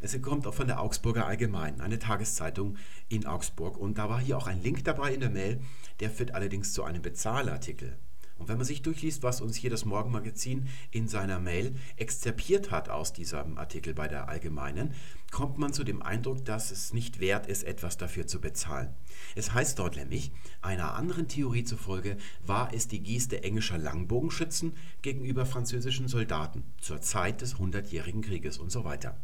[0.01, 2.77] Es kommt auch von der Augsburger Allgemein, eine Tageszeitung
[3.09, 3.77] in Augsburg.
[3.77, 5.61] Und da war hier auch ein Link dabei in der Mail,
[6.01, 7.97] der führt allerdings zu einem Bezahlartikel.
[8.43, 12.89] Und wenn man sich durchliest, was uns hier das Morgenmagazin in seiner Mail exzerpiert hat
[12.89, 14.95] aus diesem Artikel bei der Allgemeinen,
[15.31, 18.93] kommt man zu dem Eindruck, dass es nicht wert ist, etwas dafür zu bezahlen.
[19.37, 25.47] Es heißt dort nämlich, einer anderen Theorie zufolge war es die Geste englischer Langbogenschützen gegenüber
[25.47, 29.21] französischen Soldaten zur Zeit des Hundertjährigen Krieges und so weiter.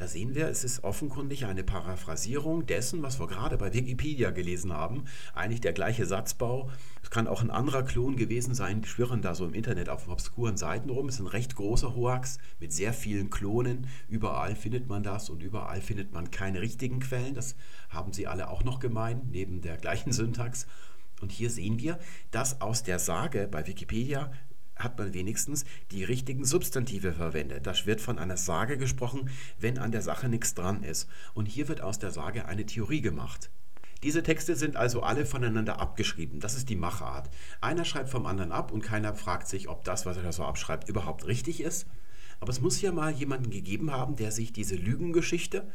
[0.00, 4.72] Da sehen wir, es ist offenkundig eine Paraphrasierung dessen, was wir gerade bei Wikipedia gelesen
[4.72, 5.04] haben.
[5.34, 6.70] Eigentlich der gleiche Satzbau.
[7.02, 8.80] Es kann auch ein anderer Klon gewesen sein.
[8.80, 11.10] Die schwirren da so im Internet auf obskuren Seiten rum.
[11.10, 13.88] Es ist ein recht großer Hoax mit sehr vielen Klonen.
[14.08, 17.34] Überall findet man das und überall findet man keine richtigen Quellen.
[17.34, 17.54] Das
[17.90, 20.66] haben sie alle auch noch gemein, neben der gleichen Syntax.
[21.20, 21.98] Und hier sehen wir,
[22.30, 24.32] dass aus der Sage bei Wikipedia
[24.82, 27.66] hat man wenigstens die richtigen Substantive verwendet.
[27.66, 31.08] Da wird von einer Sage gesprochen, wenn an der Sache nichts dran ist.
[31.34, 33.50] Und hier wird aus der Sage eine Theorie gemacht.
[34.02, 36.40] Diese Texte sind also alle voneinander abgeschrieben.
[36.40, 37.28] Das ist die Machart.
[37.60, 40.44] Einer schreibt vom anderen ab und keiner fragt sich, ob das, was er da so
[40.44, 41.86] abschreibt, überhaupt richtig ist.
[42.40, 45.70] Aber es muss ja mal jemanden gegeben haben, der sich diese Lügengeschichte,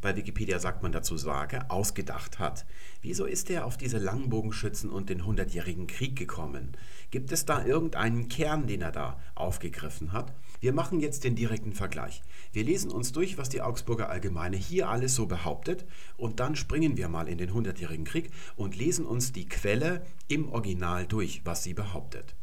[0.00, 2.66] bei Wikipedia sagt man dazu Sage, ausgedacht hat.
[3.02, 6.76] Wieso ist er auf diese Langbogenschützen und den Hundertjährigen Krieg gekommen?
[7.10, 10.32] Gibt es da irgendeinen Kern, den er da aufgegriffen hat?
[10.60, 12.22] Wir machen jetzt den direkten Vergleich.
[12.52, 15.84] Wir lesen uns durch, was die Augsburger Allgemeine hier alles so behauptet
[16.16, 20.48] und dann springen wir mal in den Hundertjährigen Krieg und lesen uns die Quelle im
[20.48, 22.37] Original durch, was sie behauptet.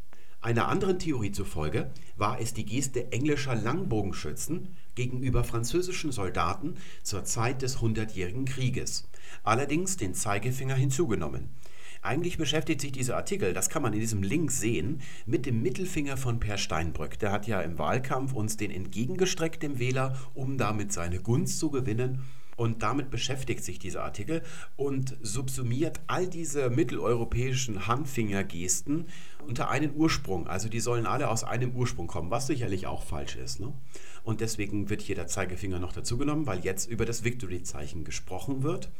[0.46, 7.62] Einer anderen Theorie zufolge war es die Geste englischer Langbogenschützen gegenüber französischen Soldaten zur Zeit
[7.62, 9.08] des Hundertjährigen Krieges,
[9.42, 11.48] allerdings den Zeigefinger hinzugenommen.
[12.00, 16.16] Eigentlich beschäftigt sich dieser Artikel, das kann man in diesem Link sehen, mit dem Mittelfinger
[16.16, 17.18] von Per Steinbrück.
[17.18, 21.72] Der hat ja im Wahlkampf uns den entgegengestreckt, dem Wähler, um damit seine Gunst zu
[21.72, 22.22] gewinnen.
[22.56, 24.42] Und damit beschäftigt sich dieser Artikel
[24.76, 29.06] und subsumiert all diese mitteleuropäischen Handfingergesten
[29.46, 30.46] unter einen Ursprung.
[30.46, 33.60] Also die sollen alle aus einem Ursprung kommen, was sicherlich auch falsch ist.
[33.60, 33.72] Ne?
[34.24, 38.90] Und deswegen wird hier der Zeigefinger noch dazugenommen, weil jetzt über das Victory-Zeichen gesprochen wird.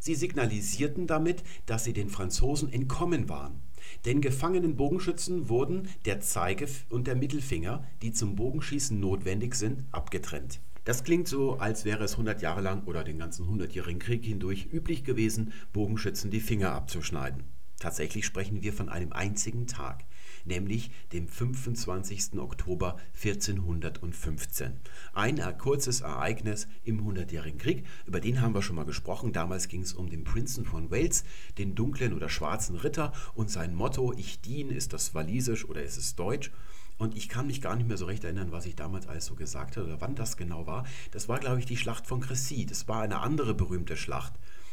[0.00, 3.60] Sie signalisierten damit, dass sie den Franzosen entkommen waren.
[4.04, 10.60] Den gefangenen Bogenschützen wurden der Zeige- und der Mittelfinger, die zum Bogenschießen notwendig sind, abgetrennt.
[10.86, 14.68] Das klingt so, als wäre es 100 Jahre lang oder den ganzen 100-jährigen Krieg hindurch
[14.72, 17.42] üblich gewesen, Bogenschützen die Finger abzuschneiden.
[17.80, 20.04] Tatsächlich sprechen wir von einem einzigen Tag,
[20.44, 22.38] nämlich dem 25.
[22.38, 24.74] Oktober 1415.
[25.12, 29.32] Ein kurzes Ereignis im Hundertjährigen Krieg, über den haben wir schon mal gesprochen.
[29.32, 31.24] Damals ging es um den Prinzen von Wales,
[31.58, 35.96] den dunklen oder schwarzen Ritter und sein Motto Ich dien, ist das walisisch oder ist
[35.96, 36.52] es deutsch?
[36.98, 39.34] Und ich kann mich gar nicht mehr so recht erinnern, was ich damals alles so
[39.34, 40.86] gesagt habe oder wann das genau war.
[41.10, 42.66] Das war, glaube ich, die Schlacht von Crécy.
[42.66, 44.32] Das war eine andere berühmte Schlacht.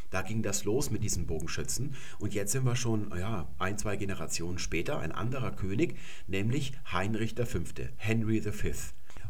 [0.10, 1.96] Da ging das los mit diesen Bogenschützen.
[2.20, 7.34] Und jetzt sind wir schon ja, ein, zwei Generationen später, ein anderer König, nämlich Heinrich
[7.36, 7.60] V.,
[7.98, 8.70] Henry V.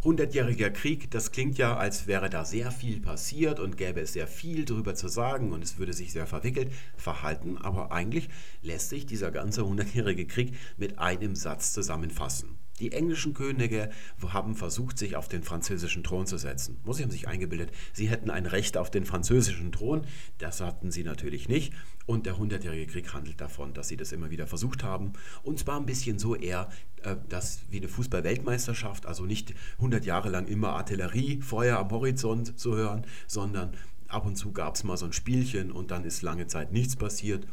[0.03, 4.27] Hundertjähriger Krieg, das klingt ja, als wäre da sehr viel passiert und gäbe es sehr
[4.27, 8.27] viel darüber zu sagen und es würde sich sehr verwickelt verhalten, aber eigentlich
[8.61, 12.57] lässt sich dieser ganze hundertjährige Krieg mit einem Satz zusammenfassen.
[12.79, 13.91] Die englischen Könige
[14.27, 16.79] haben versucht, sich auf den französischen Thron zu setzen.
[16.91, 20.05] Sie haben sich eingebildet, sie hätten ein Recht auf den französischen Thron.
[20.39, 21.73] Das hatten sie natürlich nicht.
[22.05, 25.13] Und der Hundertjährige Krieg handelt davon, dass sie das immer wieder versucht haben.
[25.43, 26.69] Und zwar ein bisschen so eher
[27.03, 32.59] äh, das wie eine Fußball-Weltmeisterschaft, also nicht 100 Jahre lang immer Artillerie, Feuer am Horizont
[32.59, 33.71] zu hören, sondern
[34.07, 36.95] ab und zu gab es mal so ein Spielchen und dann ist lange Zeit nichts
[36.95, 37.47] passiert.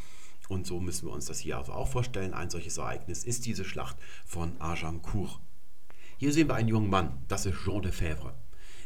[0.50, 2.34] Und so müssen wir uns das hier also auch vorstellen.
[2.34, 5.38] Ein solches Ereignis ist diese Schlacht von Agincourt.
[6.18, 8.32] Hier sehen wir einen jungen Mann, das ist Jean de Fèvre.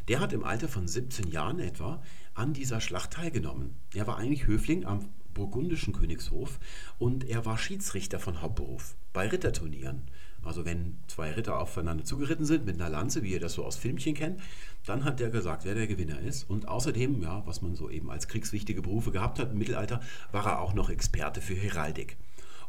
[0.07, 2.03] Der hat im Alter von 17 Jahren etwa
[2.35, 3.75] an dieser Schlacht teilgenommen.
[3.95, 6.59] Er war eigentlich Höfling am burgundischen Königshof
[6.99, 10.03] und er war Schiedsrichter von Hauptberuf bei Ritterturnieren.
[10.45, 13.75] Also wenn zwei Ritter aufeinander zugeritten sind mit einer Lanze, wie ihr das so aus
[13.75, 14.39] Filmchen kennt,
[14.85, 16.49] dann hat der gesagt, wer der Gewinner ist.
[16.49, 19.99] Und außerdem, ja, was man so eben als kriegswichtige Berufe gehabt hat im Mittelalter,
[20.31, 22.15] war er auch noch Experte für Heraldik.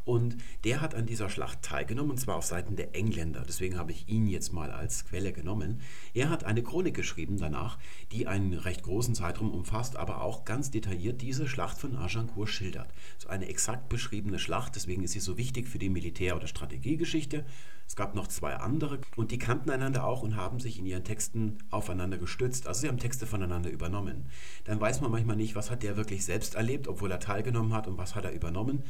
[0.07, 3.43] Und der hat an dieser Schlacht teilgenommen, und zwar auf Seiten der Engländer.
[3.45, 5.81] Deswegen habe ich ihn jetzt mal als Quelle genommen.
[6.15, 7.77] Er hat eine Chronik geschrieben danach,
[8.13, 12.95] die einen recht großen Zeitraum umfasst, aber auch ganz detailliert diese Schlacht von Agincourt schildert.
[13.19, 17.45] So eine exakt beschriebene Schlacht, deswegen ist sie so wichtig für die Militär- oder Strategiegeschichte.
[17.89, 21.05] Es gab noch zwei andere und die kannten einander auch und haben sich in ihren
[21.05, 22.69] Texten aufeinander gestützt.
[22.69, 24.27] Also sie haben Texte voneinander übernommen.
[24.65, 27.89] Dann weiß man manchmal nicht, was hat der wirklich selbst erlebt, obwohl er teilgenommen hat
[27.89, 28.85] und was hat er übernommen.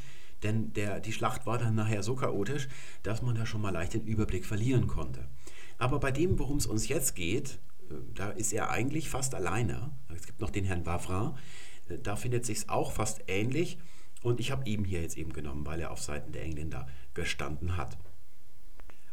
[0.46, 2.68] Denn der, die Schlacht war dann nachher so chaotisch,
[3.02, 5.26] dass man da schon mal leicht den Überblick verlieren konnte.
[5.76, 7.58] Aber bei dem, worum es uns jetzt geht,
[7.90, 9.90] äh, da ist er eigentlich fast alleine.
[10.14, 11.32] Es gibt noch den Herrn Wavrin,
[11.88, 13.78] äh, da findet sich auch fast ähnlich.
[14.22, 17.76] Und ich habe ihn hier jetzt eben genommen, weil er auf Seiten der Engländer gestanden
[17.76, 17.98] hat.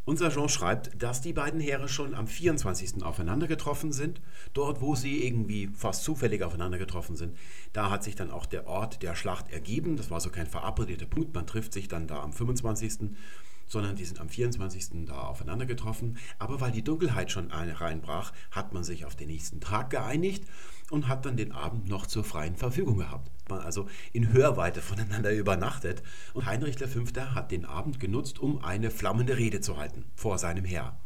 [0.06, 3.04] Unser Jean schreibt, dass die beiden Heere schon am 24.
[3.04, 4.22] aufeinander getroffen sind.
[4.54, 7.38] Dort, wo sie irgendwie fast zufällig aufeinander getroffen sind,
[7.72, 9.96] da hat sich dann auch der Ort der Schlacht ergeben.
[9.96, 11.34] Das war so kein verabredeter Punkt.
[11.34, 13.12] Man trifft sich dann da am 25
[13.66, 15.06] sondern die sind am 24.
[15.06, 16.18] da aufeinander getroffen.
[16.38, 20.44] Aber weil die Dunkelheit schon reinbrach, hat man sich auf den nächsten Tag geeinigt
[20.93, 23.32] und hat dann den Abend noch zur freien Verfügung gehabt.
[23.49, 26.03] Man also in Hörweite voneinander übernachtet
[26.34, 27.21] und Heinrich V.
[27.36, 30.97] hat den Abend genutzt, um eine flammende Rede zu halten vor seinem Herr.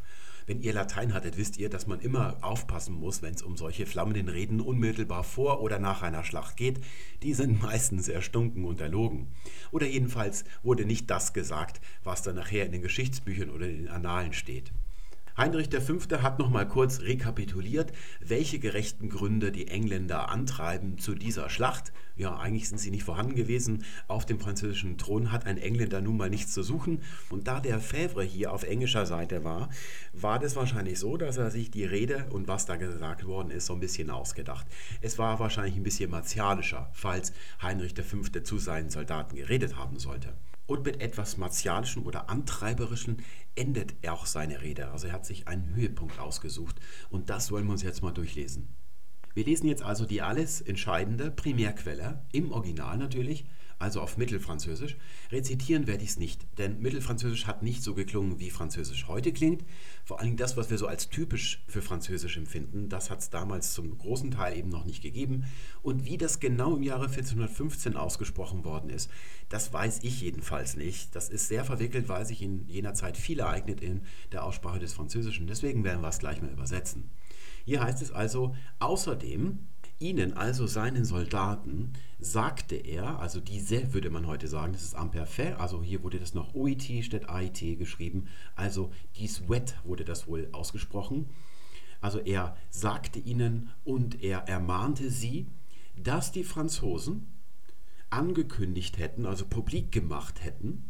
[0.46, 3.86] Wenn ihr Latein hattet, wisst ihr, dass man immer aufpassen muss, wenn es um solche
[3.86, 6.82] flammenden Reden unmittelbar vor oder nach einer Schlacht geht.
[7.24, 9.28] Die sind meistens erstunken und erlogen.
[9.72, 13.90] Oder jedenfalls wurde nicht das gesagt, was dann nachher in den Geschichtsbüchern oder in den
[13.90, 14.72] Annalen steht.
[15.38, 16.00] Heinrich V.
[16.24, 21.94] hat noch mal kurz rekapituliert, welche gerechten Gründe die Engländer antreiben zu dieser Schlacht.
[22.16, 23.84] Ja, eigentlich sind sie nicht vorhanden gewesen.
[24.08, 27.04] Auf dem französischen Thron hat ein Engländer nun mal nichts zu suchen.
[27.30, 29.70] Und da der Fèvre hier auf englischer Seite war,
[30.12, 33.68] war das wahrscheinlich so, dass er sich die Rede und was da gesagt worden ist,
[33.68, 34.66] so ein bisschen ausgedacht.
[35.02, 38.24] Es war wahrscheinlich ein bisschen martialischer, falls Heinrich V.
[38.42, 40.34] zu seinen Soldaten geredet haben sollte.
[40.68, 43.24] Und mit etwas Martialischem oder Antreiberischen
[43.56, 44.92] endet er auch seine Rede.
[44.92, 46.80] Also er hat sich einen Höhepunkt ausgesucht.
[47.10, 48.68] Und das wollen wir uns jetzt mal durchlesen.
[49.34, 53.46] Wir lesen jetzt also die alles entscheidende Primärquelle, im Original natürlich,
[53.80, 54.98] also auf Mittelfranzösisch.
[55.32, 59.64] Rezitieren werde ich es nicht, denn Mittelfranzösisch hat nicht so geklungen, wie Französisch heute klingt.
[60.04, 63.74] Vor allem das, was wir so als typisch für Französisch empfinden, das hat es damals
[63.74, 65.46] zum großen Teil eben noch nicht gegeben.
[65.84, 69.12] Und wie das genau im Jahre 1415 ausgesprochen worden ist,
[69.50, 71.16] das weiß ich jedenfalls nicht.
[71.16, 74.94] Das ist sehr verwickelt, weil sich in jener Zeit viel ereignet in der Aussprache des
[74.94, 75.48] Französischen.
[75.48, 77.10] Deswegen werden wir es gleich mal übersetzen.
[77.66, 79.60] Hier heißt es also, außerdem
[80.00, 85.60] Ihnen, also seinen Soldaten, sagte er, also diese würde man heute sagen, das ist Imperfekt,
[85.60, 90.50] also hier wurde das noch OIT statt AIT geschrieben, also dies wet wurde das wohl
[90.52, 91.30] ausgesprochen.
[92.00, 95.48] Also er sagte ihnen und er ermahnte sie,
[95.96, 97.26] dass die Franzosen
[98.12, 100.86] angekündigt hätten, also publik gemacht hätten,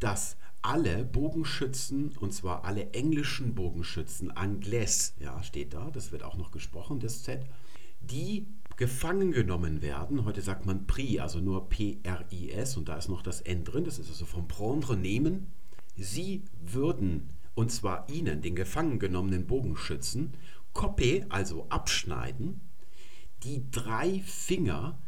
[0.00, 6.36] dass alle Bogenschützen, und zwar alle englischen Bogenschützen, Anglais, ja, steht da, das wird auch
[6.36, 7.44] noch gesprochen, das Z,
[8.10, 13.22] die gefangen genommen werden, heute sagt man PRI, also nur P-R-I-S, und da ist noch
[13.22, 15.52] das N drin, das ist also vom Prendre nehmen,
[15.96, 20.32] sie würden, und zwar ihnen, den gefangen genommenen Bogenschützen,
[20.72, 22.60] Coppe, also abschneiden,
[23.44, 24.98] die drei Finger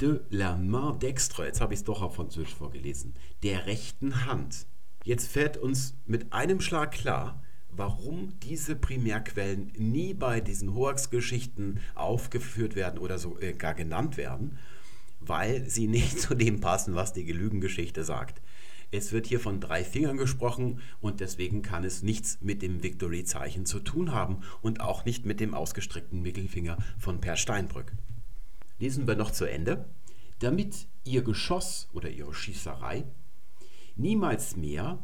[0.00, 4.66] de la main dextre, jetzt habe ich es doch auf Französisch vorgelesen, der rechten Hand.
[5.04, 7.42] Jetzt fährt uns mit einem Schlag klar,
[7.78, 14.58] warum diese Primärquellen nie bei diesen Hoax-Geschichten aufgeführt werden oder so äh, gar genannt werden,
[15.20, 18.42] weil sie nicht zu dem passen, was die Lügengeschichte sagt.
[18.90, 23.66] Es wird hier von drei Fingern gesprochen und deswegen kann es nichts mit dem Victory-Zeichen
[23.66, 27.92] zu tun haben und auch nicht mit dem ausgestreckten Mittelfinger von Per Steinbrück.
[28.78, 29.84] Lesen wir noch zu Ende.
[30.38, 33.04] Damit ihr Geschoss oder ihre Schießerei
[33.96, 34.98] niemals mehr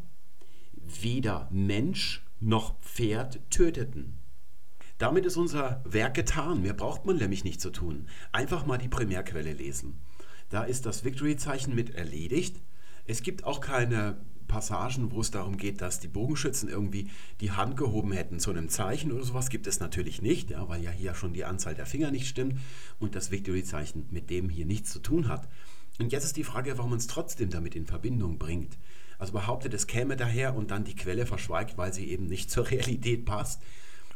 [1.02, 4.18] weder Mensch noch Pferd töteten.
[4.98, 6.62] Damit ist unser Werk getan.
[6.62, 8.06] Mehr braucht man nämlich nicht zu tun.
[8.32, 10.00] Einfach mal die Primärquelle lesen.
[10.50, 12.60] Da ist das Victory-Zeichen mit erledigt.
[13.06, 17.76] Es gibt auch keine Passagen, wo es darum geht, dass die Bogenschützen irgendwie die Hand
[17.76, 21.14] gehoben hätten zu einem Zeichen oder sowas, gibt es natürlich nicht, ja, weil ja hier
[21.14, 22.60] schon die Anzahl der Finger nicht stimmt
[22.98, 25.48] und das Victory-Zeichen mit dem hier nichts zu tun hat.
[25.98, 28.78] Und jetzt ist die Frage, warum man es trotzdem damit in Verbindung bringt.
[29.18, 32.70] Also behauptet, es käme daher und dann die Quelle verschweigt, weil sie eben nicht zur
[32.70, 33.60] Realität passt.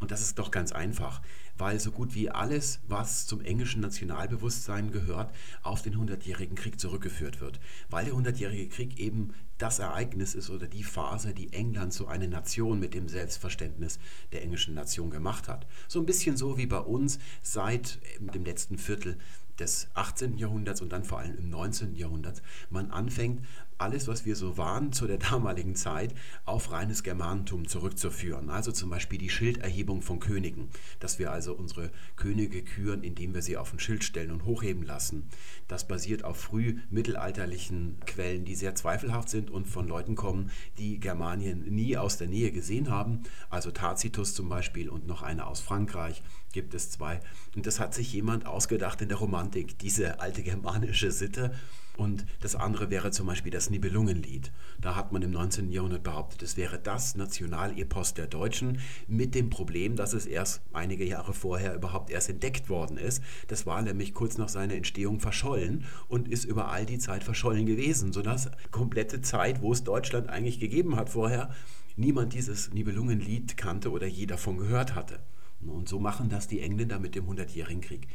[0.01, 1.21] Und das ist doch ganz einfach,
[1.57, 7.41] weil so gut wie alles, was zum englischen Nationalbewusstsein gehört, auf den Hundertjährigen Krieg zurückgeführt
[7.41, 7.59] wird.
[7.91, 12.29] Weil der Hundertjährige Krieg eben das Ereignis ist oder die Phase, die England zu einer
[12.29, 13.99] Nation mit dem Selbstverständnis
[14.33, 15.67] der englischen Nation gemacht hat.
[15.89, 19.19] So ein bisschen so wie bei uns seit dem letzten Viertel
[19.59, 20.39] des 18.
[20.39, 21.97] Jahrhunderts und dann vor allem im 19.
[21.97, 23.45] Jahrhundert man anfängt,
[23.79, 26.15] alles, was wir so waren zu der damaligen Zeit,
[26.45, 28.51] auf reines Germanentum zurückzuführen.
[28.51, 30.69] Also zum Beispiel die Schilderhebung von Königen,
[31.01, 34.83] dass wir also unsere Könige küren, indem wir sie auf ein Schild stellen und hochheben
[34.83, 35.29] lassen.
[35.69, 41.65] Das basiert auf frühmittelalterlichen Quellen, die sehr zweifelhaft sind und von Leuten kommen, die Germanien
[41.75, 43.23] nie aus der Nähe gesehen haben.
[43.51, 46.23] Also Tacitus zum Beispiel und noch einer aus Frankreich
[46.59, 47.21] gibt es zwei.
[47.55, 51.53] Und das hat sich jemand ausgedacht in der Romantik, diese alte germanische Sitte.
[51.97, 54.51] Und das andere wäre zum Beispiel das Nibelungenlied.
[54.81, 55.71] Da hat man im 19.
[55.71, 61.05] Jahrhundert behauptet, es wäre das Nationalepos der Deutschen mit dem Problem, dass es erst einige
[61.05, 63.23] Jahre vorher überhaupt erst entdeckt worden ist.
[63.47, 67.67] Das war nämlich kurz nach seiner Entstehung verschollen und ist über all die Zeit verschollen
[67.67, 71.55] gewesen, sodass komplette Zeit, wo es Deutschland eigentlich gegeben hat vorher,
[71.95, 75.21] niemand dieses Nibelungenlied kannte oder je davon gehört hatte.
[75.61, 78.09] Und so machen das die Engländer mit dem Hundertjährigen Krieg.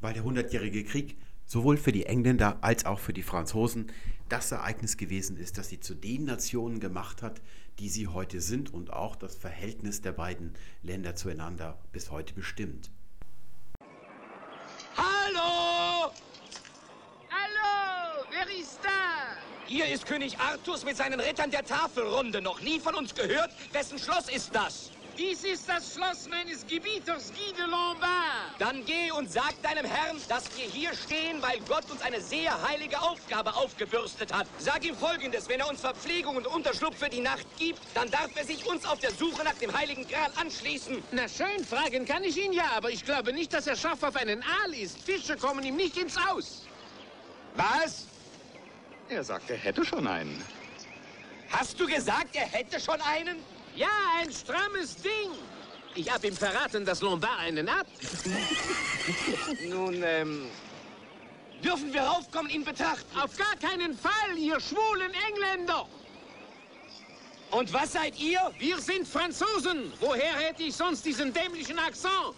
[0.00, 3.90] Weil der Hundertjährige Krieg sowohl für die Engländer als auch für die Franzosen
[4.28, 7.40] das Ereignis gewesen ist, das sie zu den Nationen gemacht hat,
[7.78, 12.90] die sie heute sind und auch das Verhältnis der beiden Länder zueinander bis heute bestimmt.
[14.96, 16.12] Hallo!
[17.30, 18.26] Hallo!
[18.30, 19.38] Wer ist da?
[19.66, 22.42] Hier ist König Artus mit seinen Rittern der Tafelrunde.
[22.42, 23.50] Noch nie von uns gehört.
[23.72, 24.90] Wessen Schloss ist das?
[25.18, 28.54] Dies ist das Schloss meines Gebieters Guy de Lombard.
[28.60, 32.52] Dann geh und sag deinem Herrn, dass wir hier stehen, weil Gott uns eine sehr
[32.68, 34.46] heilige Aufgabe aufgebürstet hat.
[34.58, 38.30] Sag ihm Folgendes, wenn er uns Verpflegung und Unterschlupf für die Nacht gibt, dann darf
[38.36, 41.02] er sich uns auf der Suche nach dem heiligen Gral anschließen.
[41.10, 44.14] Na schön, fragen kann ich ihn ja, aber ich glaube nicht, dass er scharf auf
[44.14, 45.02] einen Aal ist.
[45.02, 46.62] Fische kommen ihm nicht ins Haus.
[47.56, 48.06] Was?
[49.08, 50.40] Er sagt, er hätte schon einen.
[51.50, 53.57] Hast du gesagt, er hätte schon einen?
[53.78, 53.86] Ja,
[54.20, 55.30] ein strammes Ding.
[55.94, 57.86] Ich hab ihm verraten, dass Lombard einen hat.
[59.68, 60.50] Nun, ähm...
[61.62, 63.18] Dürfen wir raufkommen, ihn betrachten?
[63.18, 65.88] Auf gar keinen Fall, ihr schwulen Engländer.
[67.50, 68.52] Und was seid ihr?
[68.58, 69.92] Wir sind Franzosen.
[69.98, 72.34] Woher hätte ich sonst diesen dämlichen Akzent?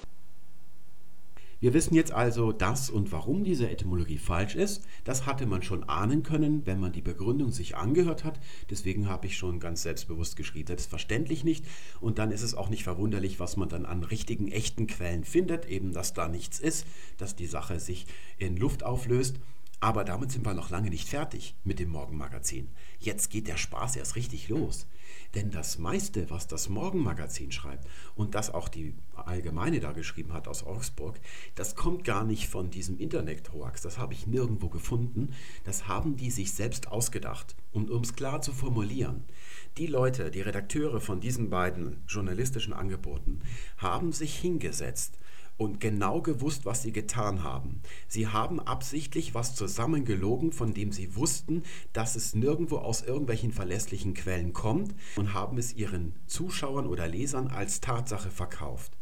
[1.60, 4.82] Wir wissen jetzt also, dass und warum diese Etymologie falsch ist.
[5.04, 8.40] Das hatte man schon ahnen können, wenn man die Begründung sich angehört hat.
[8.70, 11.66] Deswegen habe ich schon ganz selbstbewusst geschrieben, selbstverständlich nicht.
[12.00, 15.66] Und dann ist es auch nicht verwunderlich, was man dann an richtigen, echten Quellen findet.
[15.66, 16.86] Eben, dass da nichts ist,
[17.18, 18.06] dass die Sache sich
[18.38, 19.36] in Luft auflöst.
[19.80, 22.68] Aber damit sind wir noch lange nicht fertig mit dem Morgenmagazin.
[22.98, 24.86] Jetzt geht der Spaß erst richtig los.
[25.34, 28.94] Denn das meiste, was das Morgenmagazin schreibt und das auch die
[29.28, 31.20] Allgemeine da geschrieben hat aus Augsburg,
[31.54, 33.82] das kommt gar nicht von diesem Internet-Hoax.
[33.82, 35.34] Das habe ich nirgendwo gefunden.
[35.64, 37.56] Das haben die sich selbst ausgedacht.
[37.72, 39.24] Und um es klar zu formulieren,
[39.76, 43.40] die Leute, die Redakteure von diesen beiden journalistischen Angeboten,
[43.78, 45.18] haben sich hingesetzt
[45.60, 47.82] und genau gewusst, was sie getan haben.
[48.08, 54.14] Sie haben absichtlich was zusammengelogen, von dem sie wussten, dass es nirgendwo aus irgendwelchen verlässlichen
[54.14, 58.96] Quellen kommt und haben es ihren Zuschauern oder Lesern als Tatsache verkauft.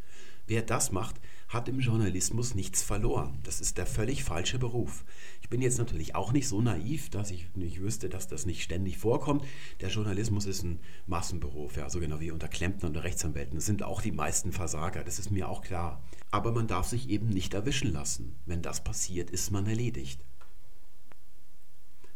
[0.48, 3.38] Wer das macht, hat im Journalismus nichts verloren.
[3.42, 5.04] Das ist der völlig falsche Beruf.
[5.42, 8.62] Ich bin jetzt natürlich auch nicht so naiv, dass ich nicht wüsste, dass das nicht
[8.62, 9.44] ständig vorkommt.
[9.82, 13.56] Der Journalismus ist ein Massenberuf, ja, so genau wie unter Klempnern und Rechtsanwälten.
[13.56, 16.02] Das sind auch die meisten Versager, das ist mir auch klar.
[16.30, 18.36] Aber man darf sich eben nicht erwischen lassen.
[18.46, 20.24] Wenn das passiert, ist man erledigt.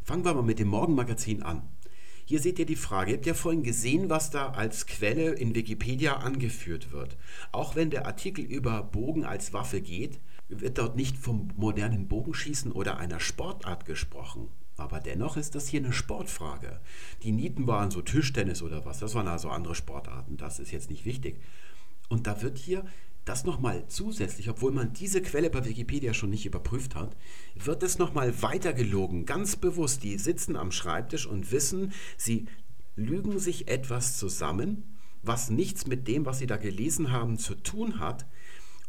[0.03, 1.69] Fangen wir mal mit dem Morgenmagazin an.
[2.33, 3.11] Hier seht ihr die Frage.
[3.11, 7.19] Ihr habt ja vorhin gesehen, was da als Quelle in Wikipedia angeführt wird.
[7.51, 10.19] Auch wenn der Artikel über Bogen als Waffe geht,
[10.49, 14.49] wird dort nicht vom modernen Bogenschießen oder einer Sportart gesprochen.
[14.79, 16.81] Aber dennoch ist das hier eine Sportfrage.
[17.23, 20.89] Die Nieten waren so Tischtennis oder was, das waren also andere Sportarten, das ist jetzt
[20.89, 21.39] nicht wichtig.
[22.09, 22.87] Und da wird hier
[23.25, 27.17] das nochmal zusätzlich, obwohl man diese Quelle bei Wikipedia schon nicht überprüft hat,
[27.55, 30.03] wird es nochmal weitergelogen, ganz bewusst.
[30.03, 32.47] Die sitzen am Schreibtisch und wissen, sie
[32.97, 38.01] lügen sich etwas zusammen, was nichts mit dem, was sie da gelesen haben, zu tun
[38.01, 38.27] hat,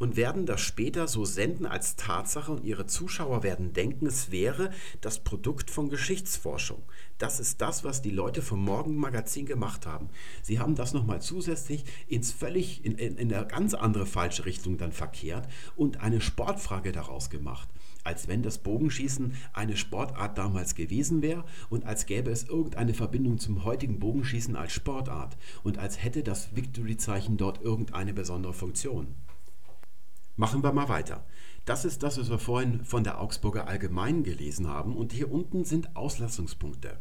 [0.03, 4.69] und werden das später so senden als Tatsache und ihre Zuschauer werden denken, es wäre
[4.99, 6.83] das Produkt von Geschichtsforschung.
[7.19, 10.09] Das ist das, was die Leute vom Morgenmagazin gemacht haben.
[10.41, 14.77] Sie haben das nochmal zusätzlich ins völlig, in, in, in eine ganz andere falsche Richtung
[14.77, 17.69] dann verkehrt und eine Sportfrage daraus gemacht
[18.03, 23.37] als wenn das Bogenschießen eine Sportart damals gewesen wäre und als gäbe es irgendeine Verbindung
[23.37, 29.07] zum heutigen Bogenschießen als Sportart und als hätte das Victory-Zeichen dort irgendeine besondere Funktion.
[30.35, 31.27] Machen wir mal weiter.
[31.65, 34.95] Das ist das, was wir vorhin von der Augsburger Allgemeinen gelesen haben.
[34.95, 36.99] Und hier unten sind Auslassungspunkte.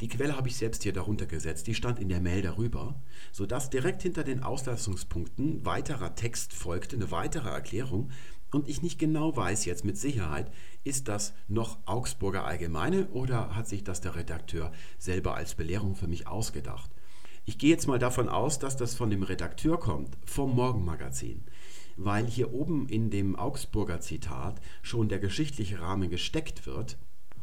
[0.00, 2.94] Die Quelle habe ich selbst hier darunter gesetzt, die stand in der Mail darüber,
[3.32, 8.10] sodass direkt hinter den Auslassungspunkten weiterer Text folgte, eine weitere Erklärung.
[8.52, 10.50] Und ich nicht genau weiß jetzt mit Sicherheit,
[10.84, 16.06] ist das noch Augsburger Allgemeine oder hat sich das der Redakteur selber als Belehrung für
[16.06, 16.90] mich ausgedacht?
[17.44, 21.44] Ich gehe jetzt mal davon aus, dass das von dem Redakteur kommt, vom Morgenmagazin
[21.98, 26.96] weil hier oben in dem Augsburger Zitat schon der geschichtliche Rahmen gesteckt wird.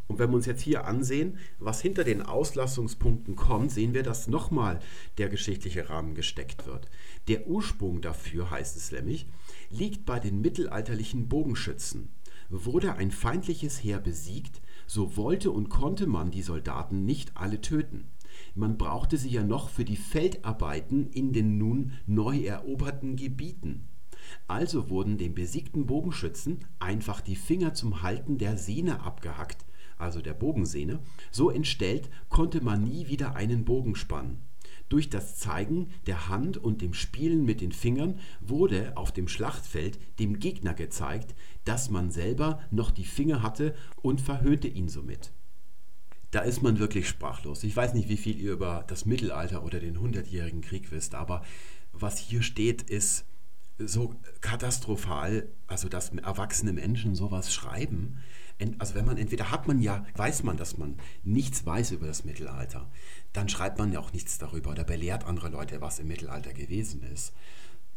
[0.08, 4.28] Und wenn wir uns jetzt hier ansehen, was hinter den Auslassungspunkten kommt, sehen wir, dass
[4.28, 4.80] nochmal
[5.18, 6.88] der geschichtliche Rahmen gesteckt wird.
[7.28, 9.28] Der Ursprung dafür, heißt es nämlich,
[9.70, 12.10] liegt bei den mittelalterlichen Bogenschützen.
[12.50, 18.06] Wurde ein feindliches Heer besiegt, so wollte und konnte man die Soldaten nicht alle töten.
[18.54, 23.88] Man brauchte sie ja noch für die Feldarbeiten in den nun neu eroberten Gebieten.
[24.48, 29.66] Also wurden dem besiegten Bogenschützen einfach die Finger zum Halten der Sehne abgehackt,
[29.98, 31.00] also der Bogensehne,
[31.32, 34.40] so entstellt konnte man nie wieder einen Bogen spannen.
[34.90, 40.00] Durch das Zeigen der Hand und dem Spielen mit den Fingern wurde auf dem Schlachtfeld
[40.20, 41.34] dem Gegner gezeigt,
[41.64, 45.32] dass man selber noch die Finger hatte und verhöhnte ihn somit.
[46.30, 47.64] Da ist man wirklich sprachlos.
[47.64, 51.44] Ich weiß nicht, wie viel ihr über das Mittelalter oder den Hundertjährigen Krieg wisst, aber
[51.94, 53.26] was hier steht, ist
[53.78, 58.18] so katastrophal, also dass erwachsene Menschen sowas schreiben.
[58.80, 62.24] Also wenn man entweder hat man ja, weiß man, dass man nichts weiß über das
[62.24, 62.90] Mittelalter,
[63.34, 67.04] dann schreibt man ja auch nichts darüber oder belehrt andere Leute, was im Mittelalter gewesen
[67.04, 67.34] ist.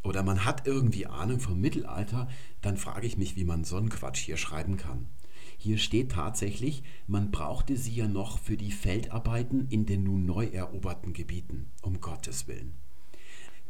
[0.03, 2.29] Oder man hat irgendwie Ahnung vom Mittelalter,
[2.61, 5.07] dann frage ich mich, wie man so einen Quatsch hier schreiben kann.
[5.59, 10.47] Hier steht tatsächlich, man brauchte sie ja noch für die Feldarbeiten in den nun neu
[10.47, 12.75] eroberten Gebieten, um Gottes Willen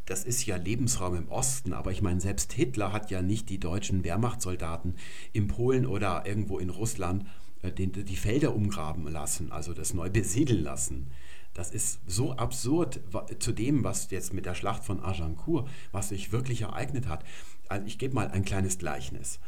[0.08, 3.60] das ist ja Lebensraum im Osten, aber ich meine, selbst Hitler hat ja nicht die
[3.60, 4.94] deutschen Wehrmachtssoldaten
[5.34, 7.26] in Polen oder irgendwo in Russland
[7.62, 11.08] äh, die Felder umgraben lassen, also das neu besiedeln lassen.
[11.52, 13.00] Das ist so absurd
[13.38, 17.24] zu dem, was jetzt mit der Schlacht von Agincourt, was sich wirklich ereignet hat.
[17.68, 19.40] Also ich gebe mal ein kleines Gleichnis.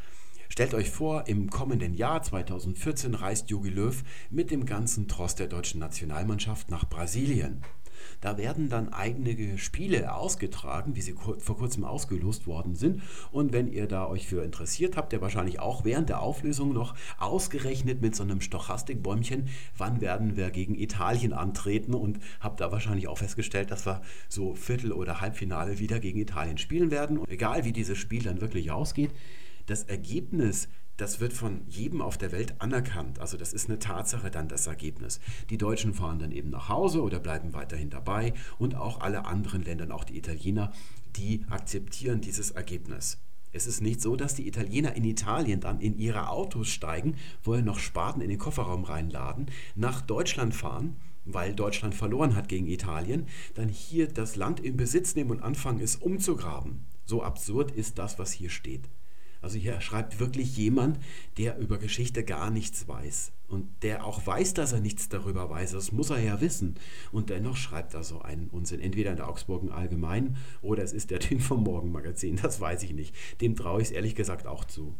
[0.49, 5.47] Stellt euch vor, im kommenden Jahr 2014 reist Jogi Löw mit dem ganzen Trost der
[5.47, 7.63] deutschen Nationalmannschaft nach Brasilien.
[8.21, 13.01] Da werden dann eigene Spiele ausgetragen, wie sie vor kurzem ausgelost worden sind.
[13.31, 16.95] Und wenn ihr da euch für interessiert, habt ihr wahrscheinlich auch während der Auflösung noch
[17.17, 23.07] ausgerechnet mit so einem Stochastikbäumchen, wann werden wir gegen Italien antreten und habt da wahrscheinlich
[23.07, 27.17] auch festgestellt, dass wir so Viertel- oder Halbfinale wieder gegen Italien spielen werden.
[27.17, 29.11] Und egal wie dieses Spiel dann wirklich ausgeht,
[29.65, 30.67] das Ergebnis
[31.01, 33.17] das wird von jedem auf der Welt anerkannt.
[33.17, 35.19] Also das ist eine Tatsache dann das Ergebnis.
[35.49, 39.63] Die Deutschen fahren dann eben nach Hause oder bleiben weiterhin dabei und auch alle anderen
[39.63, 40.71] Länder, auch die Italiener,
[41.15, 43.17] die akzeptieren dieses Ergebnis.
[43.51, 47.65] Es ist nicht so, dass die Italiener in Italien dann in ihre Autos steigen, vorher
[47.65, 53.25] noch Spaten in den Kofferraum reinladen, nach Deutschland fahren, weil Deutschland verloren hat gegen Italien,
[53.55, 56.85] dann hier das Land in Besitz nehmen und anfangen es umzugraben.
[57.05, 58.87] So absurd ist das, was hier steht.
[59.41, 60.99] Also hier schreibt wirklich jemand,
[61.37, 65.71] der über Geschichte gar nichts weiß und der auch weiß, dass er nichts darüber weiß.
[65.71, 66.75] Das muss er ja wissen.
[67.11, 68.79] Und dennoch schreibt er so einen Unsinn.
[68.79, 72.39] Entweder in der Augsburgen Allgemein oder es ist der Typ vom Morgenmagazin.
[72.41, 73.15] Das weiß ich nicht.
[73.41, 74.95] Dem traue ich es ehrlich gesagt auch zu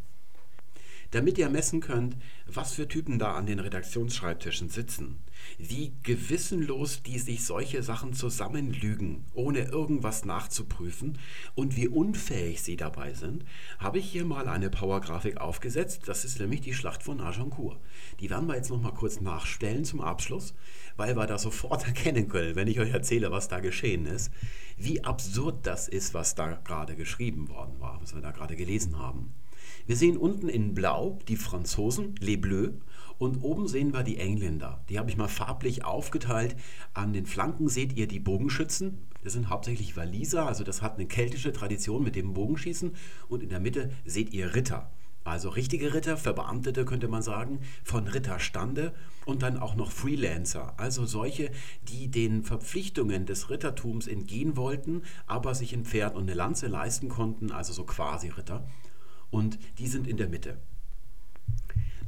[1.12, 5.18] damit ihr messen könnt, was für Typen da an den Redaktionsschreibtischen sitzen,
[5.58, 11.18] wie gewissenlos die sich solche Sachen zusammenlügen, ohne irgendwas nachzuprüfen
[11.54, 13.44] und wie unfähig sie dabei sind,
[13.78, 16.02] habe ich hier mal eine Powergrafik aufgesetzt.
[16.06, 17.78] Das ist nämlich die Schlacht von Agincourt.
[18.20, 20.54] Die werden wir jetzt noch mal kurz nachstellen zum Abschluss,
[20.96, 24.32] weil wir da sofort erkennen können, wenn ich euch erzähle, was da geschehen ist,
[24.78, 28.98] wie absurd das ist, was da gerade geschrieben worden war, was wir da gerade gelesen
[28.98, 29.34] haben.
[29.86, 32.70] Wir sehen unten in Blau die Franzosen, Les Bleus,
[33.18, 34.82] und oben sehen wir die Engländer.
[34.88, 36.56] Die habe ich mal farblich aufgeteilt.
[36.94, 38.98] An den Flanken seht ihr die Bogenschützen.
[39.22, 42.92] Das sind hauptsächlich Waliser, also das hat eine keltische Tradition mit dem Bogenschießen.
[43.28, 44.90] Und in der Mitte seht ihr Ritter.
[45.24, 48.92] Also richtige Ritter, Verbeamtete könnte man sagen, von Ritterstande
[49.24, 51.52] und dann auch noch Freelancer, also solche,
[51.88, 57.08] die den Verpflichtungen des Rittertums entgehen wollten, aber sich ein Pferd und eine Lanze leisten
[57.08, 58.66] konnten, also so quasi Ritter
[59.32, 60.58] und die sind in der Mitte.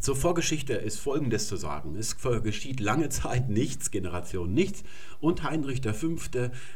[0.04, 1.96] Zur Vorgeschichte ist Folgendes zu sagen.
[1.96, 4.82] Es geschieht lange Zeit nichts, Generation nichts.
[5.18, 6.16] Und Heinrich V.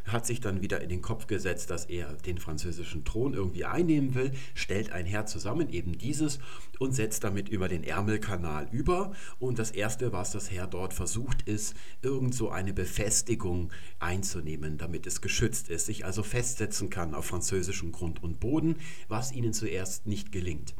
[0.06, 4.14] hat sich dann wieder in den Kopf gesetzt, dass er den französischen Thron irgendwie einnehmen
[4.14, 6.38] will, stellt ein Heer zusammen, eben dieses,
[6.78, 9.12] und setzt damit über den Ärmelkanal über.
[9.38, 15.06] Und das Erste, was das Heer dort versucht, ist, irgend so eine Befestigung einzunehmen, damit
[15.06, 18.76] es geschützt ist, sich also festsetzen kann auf französischem Grund und Boden,
[19.08, 20.74] was ihnen zuerst nicht gelingt.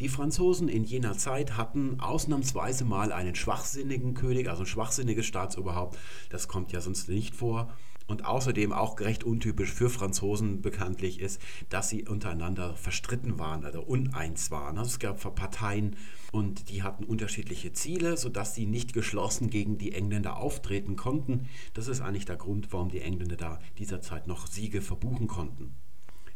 [0.00, 5.98] Die Franzosen in jener Zeit hatten ausnahmsweise mal einen schwachsinnigen König, also ein schwachsinniges Staatsoberhaupt.
[6.30, 7.72] Das kommt ja sonst nicht vor.
[8.08, 13.80] Und außerdem auch recht untypisch für Franzosen bekanntlich ist, dass sie untereinander verstritten waren, also
[13.80, 14.76] uneins waren.
[14.76, 15.96] Also es gab Parteien
[16.32, 21.48] und die hatten unterschiedliche Ziele, sodass sie nicht geschlossen gegen die Engländer auftreten konnten.
[21.74, 25.74] Das ist eigentlich der Grund, warum die Engländer da dieser Zeit noch Siege verbuchen konnten.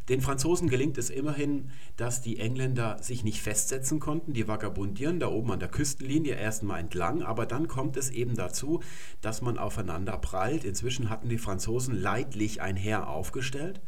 [0.09, 4.35] Den Franzosen gelingt es immerhin, dass die Engländer sich nicht festsetzen konnten.
[4.35, 8.81] Die vagabundieren da oben an der Küstenlinie erstmal entlang, aber dann kommt es eben dazu,
[9.21, 10.65] dass man aufeinander prallt.
[10.65, 13.81] Inzwischen hatten die Franzosen leidlich ein Heer aufgestellt.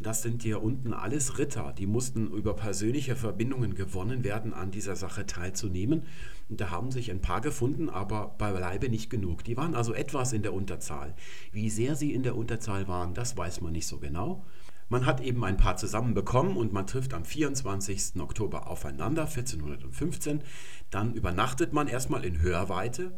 [0.00, 4.96] Das sind hier unten alles Ritter, die mussten über persönliche Verbindungen gewonnen werden, an dieser
[4.96, 6.02] Sache teilzunehmen.
[6.48, 9.44] Und da haben sich ein paar gefunden, aber beileibe nicht genug.
[9.44, 11.14] Die waren also etwas in der Unterzahl.
[11.52, 14.44] Wie sehr sie in der Unterzahl waren, das weiß man nicht so genau.
[14.88, 18.20] Man hat eben ein paar zusammenbekommen und man trifft am 24.
[18.20, 20.42] Oktober aufeinander, 1415.
[20.90, 23.12] Dann übernachtet man erstmal in Hörweite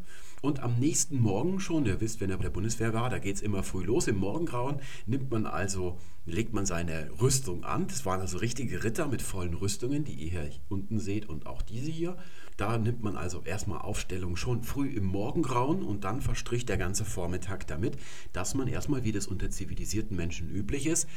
[0.45, 3.37] und am nächsten Morgen schon, ihr wisst, wenn er bei der Bundeswehr war, da geht
[3.37, 7.87] es immer früh los, im Morgengrauen nimmt man also, legt man seine Rüstung an.
[7.87, 11.63] Das waren also richtige Ritter mit vollen Rüstungen, die ihr hier unten seht und auch
[11.63, 12.19] diese hier.
[12.57, 17.05] Da nimmt man also erstmal Aufstellung schon früh im Morgengrauen und dann verstricht der ganze
[17.05, 17.97] Vormittag damit,
[18.33, 21.09] dass man erstmal, wie das unter zivilisierten Menschen üblich ist,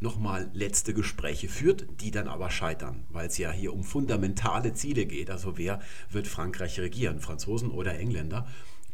[0.00, 5.04] nochmal letzte Gespräche führt, die dann aber scheitern, weil es ja hier um fundamentale Ziele
[5.04, 5.30] geht.
[5.30, 5.80] Also wer
[6.10, 8.46] wird Frankreich regieren, Franzosen oder Engländer?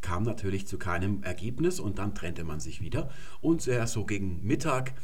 [0.03, 3.09] kam natürlich zu keinem Ergebnis und dann trennte man sich wieder.
[3.40, 4.94] Und sehr so gegen Mittag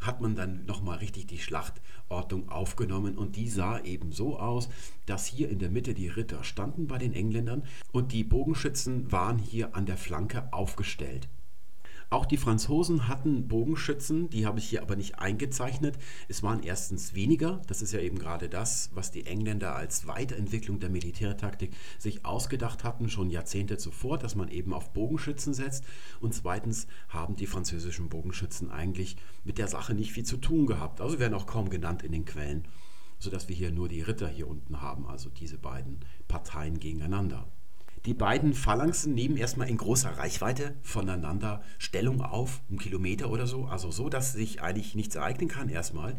[0.00, 1.38] hat man dann nochmal richtig die
[2.08, 4.68] Schlachtordnung aufgenommen und die sah eben so aus,
[5.06, 9.38] dass hier in der Mitte die Ritter standen bei den Engländern und die Bogenschützen waren
[9.38, 11.28] hier an der Flanke aufgestellt.
[12.10, 15.98] Auch die Franzosen hatten Bogenschützen, die habe ich hier aber nicht eingezeichnet.
[16.26, 20.80] Es waren erstens weniger, das ist ja eben gerade das, was die Engländer als Weiterentwicklung
[20.80, 25.84] der Militärtaktik sich ausgedacht hatten, schon Jahrzehnte zuvor, dass man eben auf Bogenschützen setzt.
[26.18, 31.02] Und zweitens haben die französischen Bogenschützen eigentlich mit der Sache nicht viel zu tun gehabt.
[31.02, 32.66] Also werden auch kaum genannt in den Quellen,
[33.18, 37.46] sodass wir hier nur die Ritter hier unten haben, also diese beiden Parteien gegeneinander.
[38.04, 43.64] Die beiden Phalanxen nehmen erstmal in großer Reichweite voneinander Stellung auf, einen Kilometer oder so,
[43.64, 46.16] also so, dass sich eigentlich nichts ereignen kann erstmal.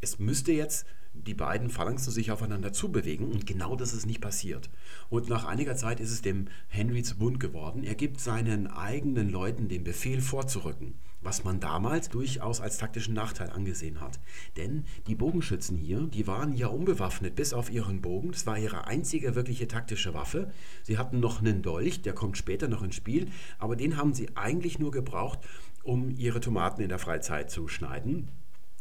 [0.00, 4.68] Es müsste jetzt die beiden Phalanxen sich aufeinander zubewegen und genau das ist nicht passiert.
[5.08, 7.84] Und nach einiger Zeit ist es dem Henry zu bunt geworden.
[7.84, 10.94] Er gibt seinen eigenen Leuten den Befehl vorzurücken
[11.24, 14.20] was man damals durchaus als taktischen Nachteil angesehen hat.
[14.56, 18.32] Denn die Bogenschützen hier, die waren ja unbewaffnet bis auf ihren Bogen.
[18.32, 20.52] Das war ihre einzige wirkliche taktische Waffe.
[20.82, 24.36] Sie hatten noch einen Dolch, der kommt später noch ins Spiel, aber den haben sie
[24.36, 25.40] eigentlich nur gebraucht,
[25.82, 28.28] um ihre Tomaten in der Freizeit zu schneiden.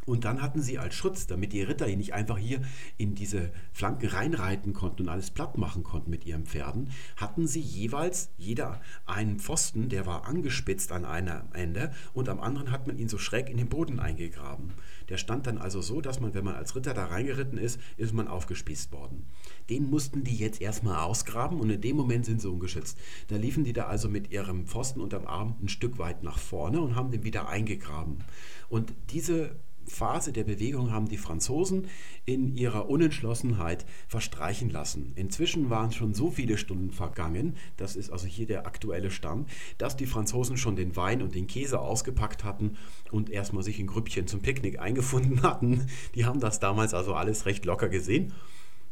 [0.06, 2.62] Und dann hatten sie als Schutz, damit die Ritter nicht einfach hier
[2.97, 7.62] in diese Flanken reinreiten konnten und alles platt machen konnten mit ihren Pferden, hatten sie
[7.62, 12.97] jeweils jeder einen Pfosten, der war angespitzt an einem Ende und am anderen hat man
[12.97, 14.74] ihn so schräg in den Boden eingegraben.
[15.10, 18.14] Der stand dann also so, dass man, wenn man als Ritter da reingeritten ist, ist
[18.14, 19.26] man aufgespießt worden.
[19.70, 22.97] Den mussten die jetzt erstmal ausgraben und in dem Moment sind sie ungeschützt.
[23.28, 26.82] Da liefen die da also mit ihrem Pfosten unterm Arm ein Stück weit nach vorne
[26.82, 28.24] und haben den wieder eingegraben.
[28.70, 29.56] Und diese
[29.88, 31.88] Phase der Bewegung haben die Franzosen
[32.26, 35.14] in ihrer Unentschlossenheit verstreichen lassen.
[35.16, 39.98] Inzwischen waren schon so viele Stunden vergangen, das ist also hier der aktuelle Stand, dass
[39.98, 42.78] die Franzosen schon den Wein und den Käse ausgepackt hatten
[43.12, 45.88] und erstmal sich in Grüppchen zum Picknick eingefunden hatten.
[46.16, 48.34] Die haben das damals also alles recht locker gesehen.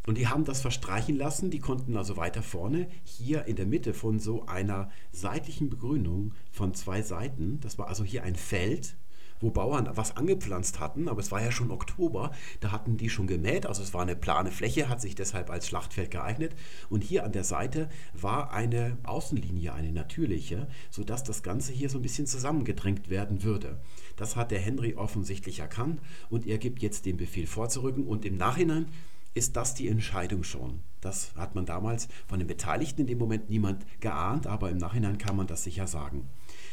[0.07, 3.93] Und die haben das verstreichen lassen, die konnten also weiter vorne, hier in der Mitte
[3.93, 8.95] von so einer seitlichen Begrünung von zwei Seiten, das war also hier ein Feld,
[9.41, 13.27] wo Bauern was angepflanzt hatten, aber es war ja schon Oktober, da hatten die schon
[13.27, 16.55] gemäht, also es war eine plane Fläche, hat sich deshalb als Schlachtfeld geeignet.
[16.89, 21.97] Und hier an der Seite war eine Außenlinie, eine natürliche, sodass das Ganze hier so
[21.97, 23.79] ein bisschen zusammengedrängt werden würde.
[24.15, 28.37] Das hat der Henry offensichtlich erkannt und er gibt jetzt den Befehl vorzurücken und im
[28.37, 28.87] Nachhinein
[29.33, 30.81] ist das die Entscheidung schon.
[30.99, 35.17] Das hat man damals von den Beteiligten in dem Moment niemand geahnt, aber im Nachhinein
[35.17, 36.29] kann man das sicher sagen.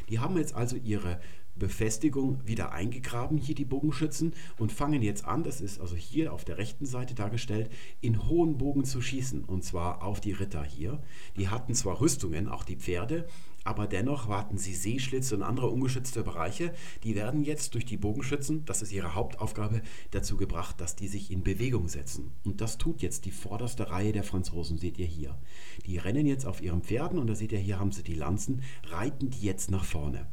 [0.09, 1.21] Die haben jetzt also ihre
[1.59, 6.45] Befestigung wieder eingegraben, hier die Bogenschützen, und fangen jetzt an, das ist also hier auf
[6.45, 11.03] der rechten Seite dargestellt, in hohen Bogen zu schießen, und zwar auf die Ritter hier.
[11.37, 13.27] Die hatten zwar Rüstungen, auch die Pferde,
[13.65, 16.73] aber dennoch warten sie Seeschlitze und andere ungeschützte Bereiche.
[17.05, 21.31] Die werden jetzt durch die Bogenschützen, das ist ihre Hauptaufgabe, dazu gebracht, dass die sich
[21.31, 22.33] in Bewegung setzen.
[22.45, 25.37] Und das tut jetzt die vorderste Reihe der Franzosen, seht ihr hier.
[25.85, 28.63] Die rennen jetzt auf ihren Pferden und da seht ihr hier haben sie die Lanzen,
[28.85, 30.27] reiten die jetzt nach vorne.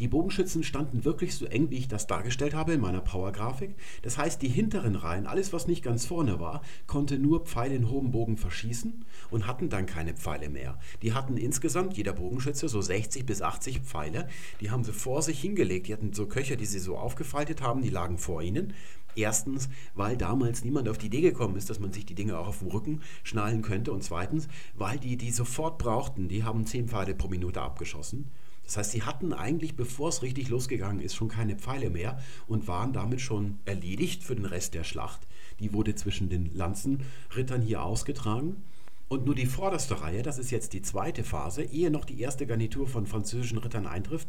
[0.00, 3.76] Die Bogenschützen standen wirklich so eng, wie ich das dargestellt habe in meiner Power-Grafik.
[4.02, 7.88] Das heißt, die hinteren Reihen, alles was nicht ganz vorne war, konnte nur Pfeile in
[7.88, 10.80] hohem Bogen verschießen und hatten dann keine Pfeile mehr.
[11.02, 14.26] Die hatten insgesamt, jeder Bogenschütze, so 60 bis 80 Pfeile.
[14.60, 15.86] Die haben sie vor sich hingelegt.
[15.86, 18.72] Die hatten so Köcher, die sie so aufgefaltet haben, die lagen vor ihnen.
[19.16, 22.48] Erstens, weil damals niemand auf die Idee gekommen ist, dass man sich die Dinge auch
[22.48, 23.92] auf dem Rücken schnallen könnte.
[23.92, 26.26] Und zweitens, weil die die sofort brauchten.
[26.26, 28.30] Die haben 10 Pfeile pro Minute abgeschossen.
[28.64, 32.66] Das heißt, sie hatten eigentlich, bevor es richtig losgegangen ist, schon keine Pfeile mehr und
[32.66, 35.20] waren damit schon erledigt für den Rest der Schlacht.
[35.60, 38.62] Die wurde zwischen den Lanzenrittern hier ausgetragen.
[39.06, 42.46] Und nur die vorderste Reihe, das ist jetzt die zweite Phase, ehe noch die erste
[42.46, 44.28] Garnitur von französischen Rittern eintrifft,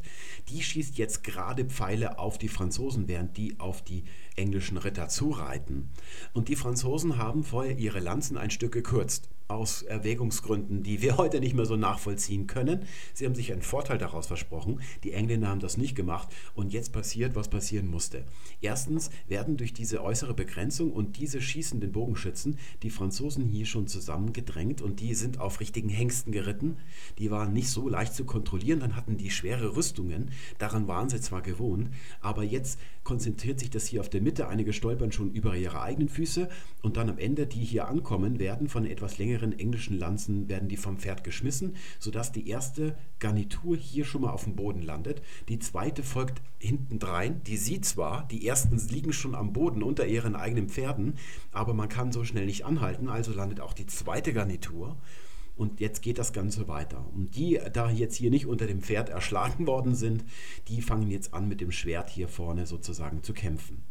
[0.50, 4.04] die schießt jetzt gerade Pfeile auf die Franzosen, während die auf die
[4.36, 5.90] englischen Ritter zureiten.
[6.34, 11.39] Und die Franzosen haben vorher ihre Lanzen ein Stück gekürzt aus Erwägungsgründen, die wir heute
[11.39, 12.86] nicht mehr so nachvollziehen können.
[13.14, 14.82] Sie haben sich einen Vorteil daraus versprochen.
[15.04, 16.30] Die Engländer haben das nicht gemacht.
[16.54, 18.24] Und jetzt passiert, was passieren musste.
[18.62, 24.82] Erstens werden durch diese äußere Begrenzung und diese schießenden Bogenschützen die Franzosen hier schon zusammengedrängt
[24.82, 26.78] und die sind auf richtigen Hengsten geritten.
[27.20, 28.80] Die waren nicht so leicht zu kontrollieren.
[28.80, 30.32] Dann hatten die schwere Rüstungen.
[30.58, 31.89] Daran waren sie zwar gewohnt,
[32.22, 34.48] aber jetzt konzentriert sich das hier auf der Mitte.
[34.48, 36.50] Einige stolpern schon über ihre eigenen Füße
[36.82, 40.78] und dann am Ende, die hier ankommen, werden von etwas längeren englischen Lanzen, werden die
[40.78, 45.22] vom Pferd geschmissen, sodass die erste Garnitur hier schon mal auf dem Boden landet.
[45.50, 47.44] Die zweite folgt hintendrein.
[47.44, 51.16] Die sieht zwar, die ersten liegen schon am Boden unter ihren eigenen Pferden,
[51.52, 54.96] aber man kann so schnell nicht anhalten, also landet auch die zweite Garnitur.
[55.58, 57.06] Und jetzt geht das Ganze weiter.
[57.14, 60.24] Und die, da jetzt hier nicht unter dem Pferd erschlagen worden sind,
[60.70, 63.84] die fangen jetzt an mit dem Schwert hier vorne sozusagen zu kämpfen.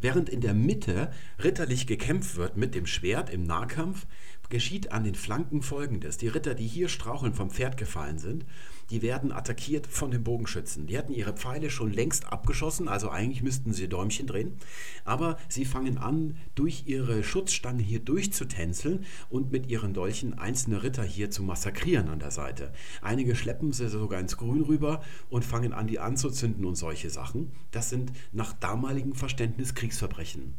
[0.00, 1.10] Während in der Mitte
[1.42, 4.06] ritterlich gekämpft wird mit dem Schwert im Nahkampf,
[4.48, 6.16] geschieht an den Flanken folgendes.
[6.18, 8.44] Die Ritter, die hier straucheln vom Pferd gefallen sind,
[8.90, 10.86] die werden attackiert von den Bogenschützen.
[10.86, 14.56] Die hatten ihre Pfeile schon längst abgeschossen, also eigentlich müssten sie Däumchen drehen.
[15.04, 21.02] Aber sie fangen an, durch ihre Schutzstangen hier durchzutänzeln und mit ihren Dolchen einzelne Ritter
[21.02, 22.72] hier zu massakrieren an der Seite.
[23.02, 27.52] Einige schleppen sie sogar ins Grün rüber und fangen an, die anzuzünden und solche Sachen.
[27.70, 30.54] Das sind nach damaligem Verständnis Kriegsverbrechen.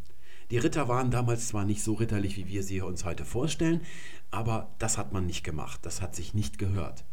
[0.52, 3.82] Die Ritter waren damals zwar nicht so ritterlich, wie wir sie uns heute vorstellen,
[4.32, 7.06] aber das hat man nicht gemacht, das hat sich nicht gehört.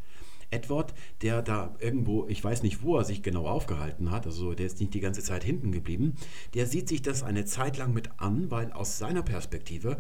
[0.51, 4.64] Edward, der da irgendwo, ich weiß nicht, wo er sich genau aufgehalten hat, also der
[4.64, 6.14] ist nicht die ganze Zeit hinten geblieben,
[6.55, 9.99] der sieht sich das eine Zeit lang mit an, weil aus seiner Perspektive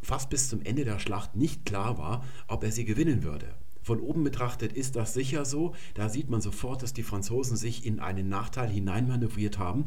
[0.00, 3.54] fast bis zum Ende der Schlacht nicht klar war, ob er sie gewinnen würde.
[3.86, 5.72] Von oben betrachtet ist das sicher so.
[5.94, 9.86] Da sieht man sofort, dass die Franzosen sich in einen Nachteil hineinmanövriert haben,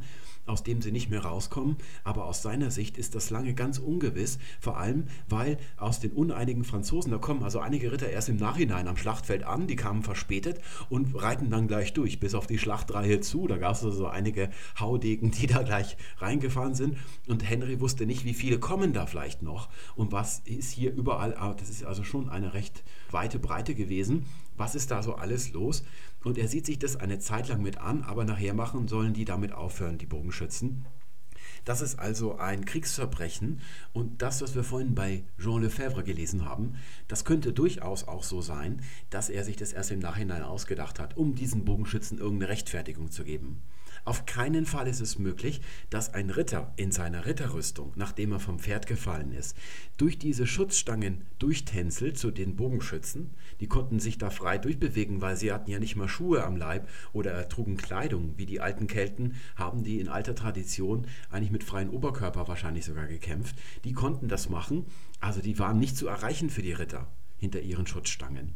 [0.49, 1.77] aus dem sie nicht mehr rauskommen.
[2.03, 6.63] Aber aus seiner Sicht ist das lange ganz ungewiss, vor allem weil aus den uneinigen
[6.63, 10.59] Franzosen, da kommen also einige Ritter erst im Nachhinein am Schlachtfeld an, die kamen verspätet
[10.89, 13.47] und reiten dann gleich durch, bis auf die Schlachtreihe zu.
[13.47, 16.97] Da gab es also einige Haudegen, die da gleich reingefahren sind.
[17.27, 21.35] Und Henry wusste nicht, wie viele kommen da vielleicht noch und was ist hier überall.
[21.35, 24.25] Ah, das ist also schon eine recht weite Breite gewesen.
[24.57, 25.83] Was ist da so alles los?
[26.23, 29.25] Und er sieht sich das eine Zeit lang mit an, aber nachher machen sollen die
[29.25, 30.85] damit aufhören, die Bogenschützen.
[31.65, 33.61] Das ist also ein Kriegsverbrechen
[33.93, 36.75] und das, was wir vorhin bei Jean Lefebvre gelesen haben,
[37.07, 41.17] das könnte durchaus auch so sein, dass er sich das erst im Nachhinein ausgedacht hat,
[41.17, 43.61] um diesen Bogenschützen irgendeine Rechtfertigung zu geben.
[44.05, 48.59] Auf keinen Fall ist es möglich, dass ein Ritter in seiner Ritterrüstung, nachdem er vom
[48.59, 49.55] Pferd gefallen ist,
[49.97, 53.31] durch diese Schutzstangen durchtänzelt zu den Bogenschützen.
[53.59, 56.87] Die konnten sich da frei durchbewegen, weil sie hatten ja nicht mal Schuhe am Leib
[57.13, 58.33] oder trugen Kleidung.
[58.37, 63.07] Wie die alten Kelten haben die in alter Tradition eigentlich mit freiem Oberkörper wahrscheinlich sogar
[63.07, 63.55] gekämpft.
[63.83, 64.85] Die konnten das machen,
[65.19, 68.55] also die waren nicht zu erreichen für die Ritter hinter ihren Schutzstangen.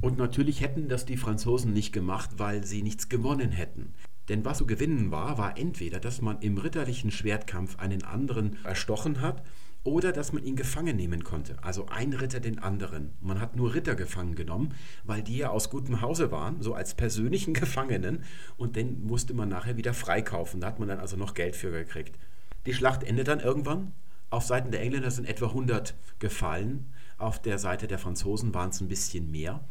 [0.00, 3.94] Und natürlich hätten das die Franzosen nicht gemacht, weil sie nichts gewonnen hätten.
[4.28, 9.20] Denn was zu gewinnen war, war entweder, dass man im ritterlichen Schwertkampf einen anderen erstochen
[9.20, 9.42] hat
[9.84, 13.12] oder dass man ihn gefangen nehmen konnte, also ein Ritter den anderen.
[13.20, 14.74] Man hat nur Ritter gefangen genommen,
[15.04, 18.24] weil die ja aus gutem Hause waren, so als persönlichen Gefangenen,
[18.56, 20.60] und den musste man nachher wieder freikaufen.
[20.60, 22.18] Da hat man dann also noch Geld für gekriegt.
[22.66, 23.92] Die Schlacht endet dann irgendwann.
[24.30, 28.80] Auf Seiten der Engländer sind etwa 100 gefallen, auf der Seite der Franzosen waren es
[28.80, 29.64] ein bisschen mehr.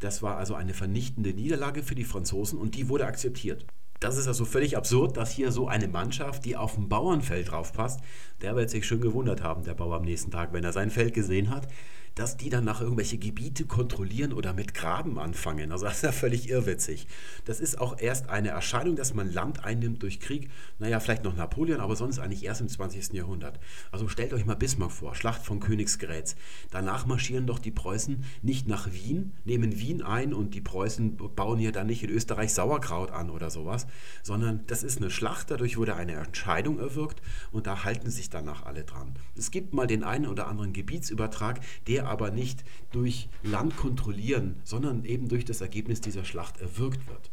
[0.00, 3.64] Das war also eine vernichtende Niederlage für die Franzosen und die wurde akzeptiert.
[4.02, 8.00] Das ist also völlig absurd, dass hier so eine Mannschaft, die auf dem Bauernfeld draufpasst,
[8.40, 11.14] der wird sich schon gewundert haben, der Bauer am nächsten Tag, wenn er sein Feld
[11.14, 11.68] gesehen hat,
[12.14, 15.72] dass die dann nach irgendwelche Gebiete kontrollieren oder mit Graben anfangen.
[15.72, 17.06] Also das ist ja völlig irrwitzig.
[17.44, 20.50] Das ist auch erst eine Erscheinung, dass man Land einnimmt durch Krieg.
[20.78, 23.12] Naja, vielleicht noch Napoleon, aber sonst eigentlich erst im 20.
[23.12, 23.58] Jahrhundert.
[23.90, 26.36] Also stellt euch mal Bismarck vor, Schlacht von Königsgrätz.
[26.70, 31.58] Danach marschieren doch die Preußen nicht nach Wien, nehmen Wien ein und die Preußen bauen
[31.58, 33.86] hier dann nicht in Österreich Sauerkraut an oder sowas,
[34.22, 38.64] sondern das ist eine Schlacht, dadurch wurde eine Entscheidung erwirkt und da halten sich danach
[38.64, 39.14] alle dran.
[39.36, 45.04] Es gibt mal den einen oder anderen Gebietsübertrag, der aber nicht durch Land kontrollieren, sondern
[45.04, 47.30] eben durch das Ergebnis dieser Schlacht erwirkt wird.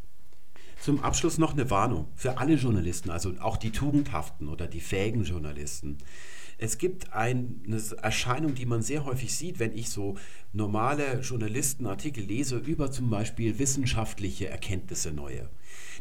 [0.80, 5.24] Zum Abschluss noch eine Warnung für alle Journalisten, also auch die tugendhaften oder die fähigen
[5.24, 5.98] Journalisten.
[6.58, 7.56] Es gibt eine
[8.02, 10.16] Erscheinung, die man sehr häufig sieht, wenn ich so
[10.52, 15.50] normale Journalistenartikel lese über zum Beispiel wissenschaftliche Erkenntnisse neue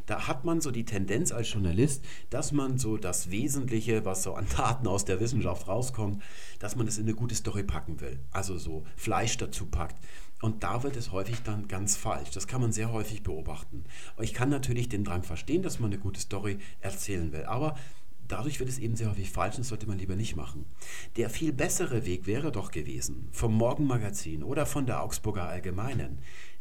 [0.07, 4.35] da hat man so die Tendenz als Journalist, dass man so das Wesentliche, was so
[4.35, 6.23] an Daten aus der Wissenschaft rauskommt,
[6.59, 8.19] dass man es in eine gute Story packen will.
[8.31, 9.97] Also so Fleisch dazu packt.
[10.41, 12.31] Und da wird es häufig dann ganz falsch.
[12.31, 13.85] Das kann man sehr häufig beobachten.
[14.21, 17.45] Ich kann natürlich den Drang verstehen, dass man eine gute Story erzählen will.
[17.45, 17.75] Aber
[18.29, 20.67] dadurch wird es eben sehr häufig falsch und das sollte man lieber nicht machen.
[21.17, 26.19] Der viel bessere Weg wäre doch gewesen, vom Morgenmagazin oder von der Augsburger Allgemeinen,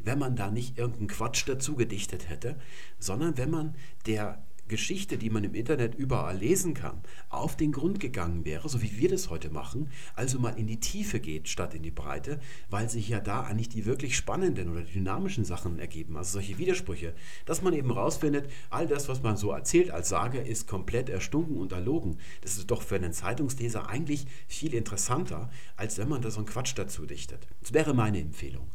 [0.08, 2.56] wenn man da nicht irgendeinen Quatsch dazu gedichtet hätte,
[2.98, 3.74] sondern wenn man
[4.06, 8.80] der Geschichte, die man im Internet überall lesen kann, auf den Grund gegangen wäre, so
[8.80, 12.40] wie wir das heute machen, also mal in die Tiefe geht statt in die Breite,
[12.70, 17.14] weil sich ja da eigentlich die wirklich spannenden oder dynamischen Sachen ergeben, also solche Widersprüche,
[17.44, 21.58] dass man eben rausfindet, all das, was man so erzählt als Sage, ist komplett erstunken
[21.58, 22.16] und erlogen.
[22.40, 26.46] Das ist doch für einen Zeitungsleser eigentlich viel interessanter, als wenn man da so einen
[26.46, 27.46] Quatsch dazu dichtet.
[27.60, 28.70] Das wäre meine Empfehlung.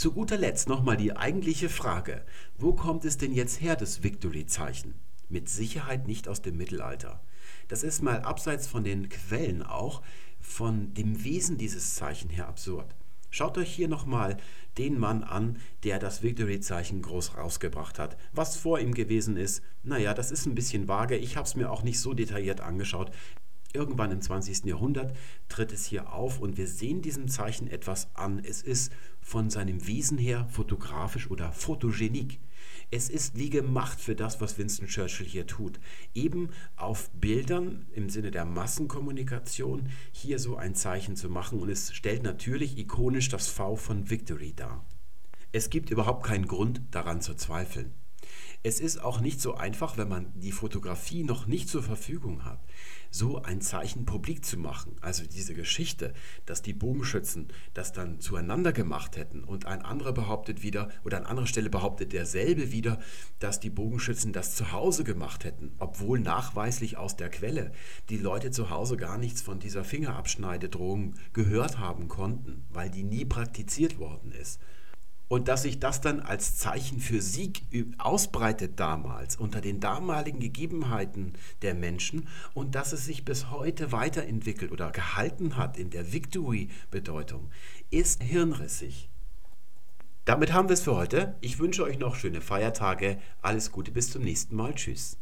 [0.00, 2.24] Zu guter Letzt nochmal die eigentliche Frage,
[2.56, 4.94] wo kommt es denn jetzt her, das Victory-Zeichen?
[5.28, 7.20] Mit Sicherheit nicht aus dem Mittelalter.
[7.68, 10.00] Das ist mal abseits von den Quellen auch
[10.40, 12.96] von dem Wesen dieses Zeichen her absurd.
[13.28, 14.38] Schaut euch hier nochmal
[14.78, 18.16] den Mann an, der das Victory-Zeichen groß rausgebracht hat.
[18.32, 21.18] Was vor ihm gewesen ist, naja, das ist ein bisschen vage.
[21.18, 23.10] Ich habe es mir auch nicht so detailliert angeschaut.
[23.72, 24.64] Irgendwann im 20.
[24.64, 25.16] Jahrhundert
[25.48, 28.40] tritt es hier auf und wir sehen diesem Zeichen etwas an.
[28.44, 32.40] Es ist von seinem Wesen her fotografisch oder fotogenik.
[32.90, 35.78] Es ist wie gemacht für das, was Winston Churchill hier tut.
[36.14, 41.94] Eben auf Bildern im Sinne der Massenkommunikation hier so ein Zeichen zu machen und es
[41.94, 44.84] stellt natürlich ikonisch das V von Victory dar.
[45.52, 47.92] Es gibt überhaupt keinen Grund daran zu zweifeln.
[48.62, 52.60] Es ist auch nicht so einfach, wenn man die Fotografie noch nicht zur Verfügung hat,
[53.10, 54.96] so ein Zeichen publik zu machen.
[55.00, 56.12] Also diese Geschichte,
[56.44, 61.24] dass die Bogenschützen das dann zueinander gemacht hätten und ein anderer behauptet wieder, oder an
[61.24, 63.00] anderer Stelle behauptet derselbe wieder,
[63.38, 67.72] dass die Bogenschützen das zu Hause gemacht hätten, obwohl nachweislich aus der Quelle
[68.10, 73.24] die Leute zu Hause gar nichts von dieser Fingerabschneidedrohung gehört haben konnten, weil die nie
[73.24, 74.60] praktiziert worden ist
[75.30, 77.62] und dass sich das dann als Zeichen für Sieg
[77.98, 84.72] ausbreitet damals unter den damaligen Gegebenheiten der Menschen und dass es sich bis heute weiterentwickelt
[84.72, 87.48] oder gehalten hat in der Victory-Bedeutung,
[87.90, 89.08] ist hirnrissig.
[90.24, 91.36] Damit haben wir es für heute.
[91.40, 93.18] Ich wünsche euch noch schöne Feiertage.
[93.40, 94.74] Alles Gute, bis zum nächsten Mal.
[94.74, 95.19] Tschüss.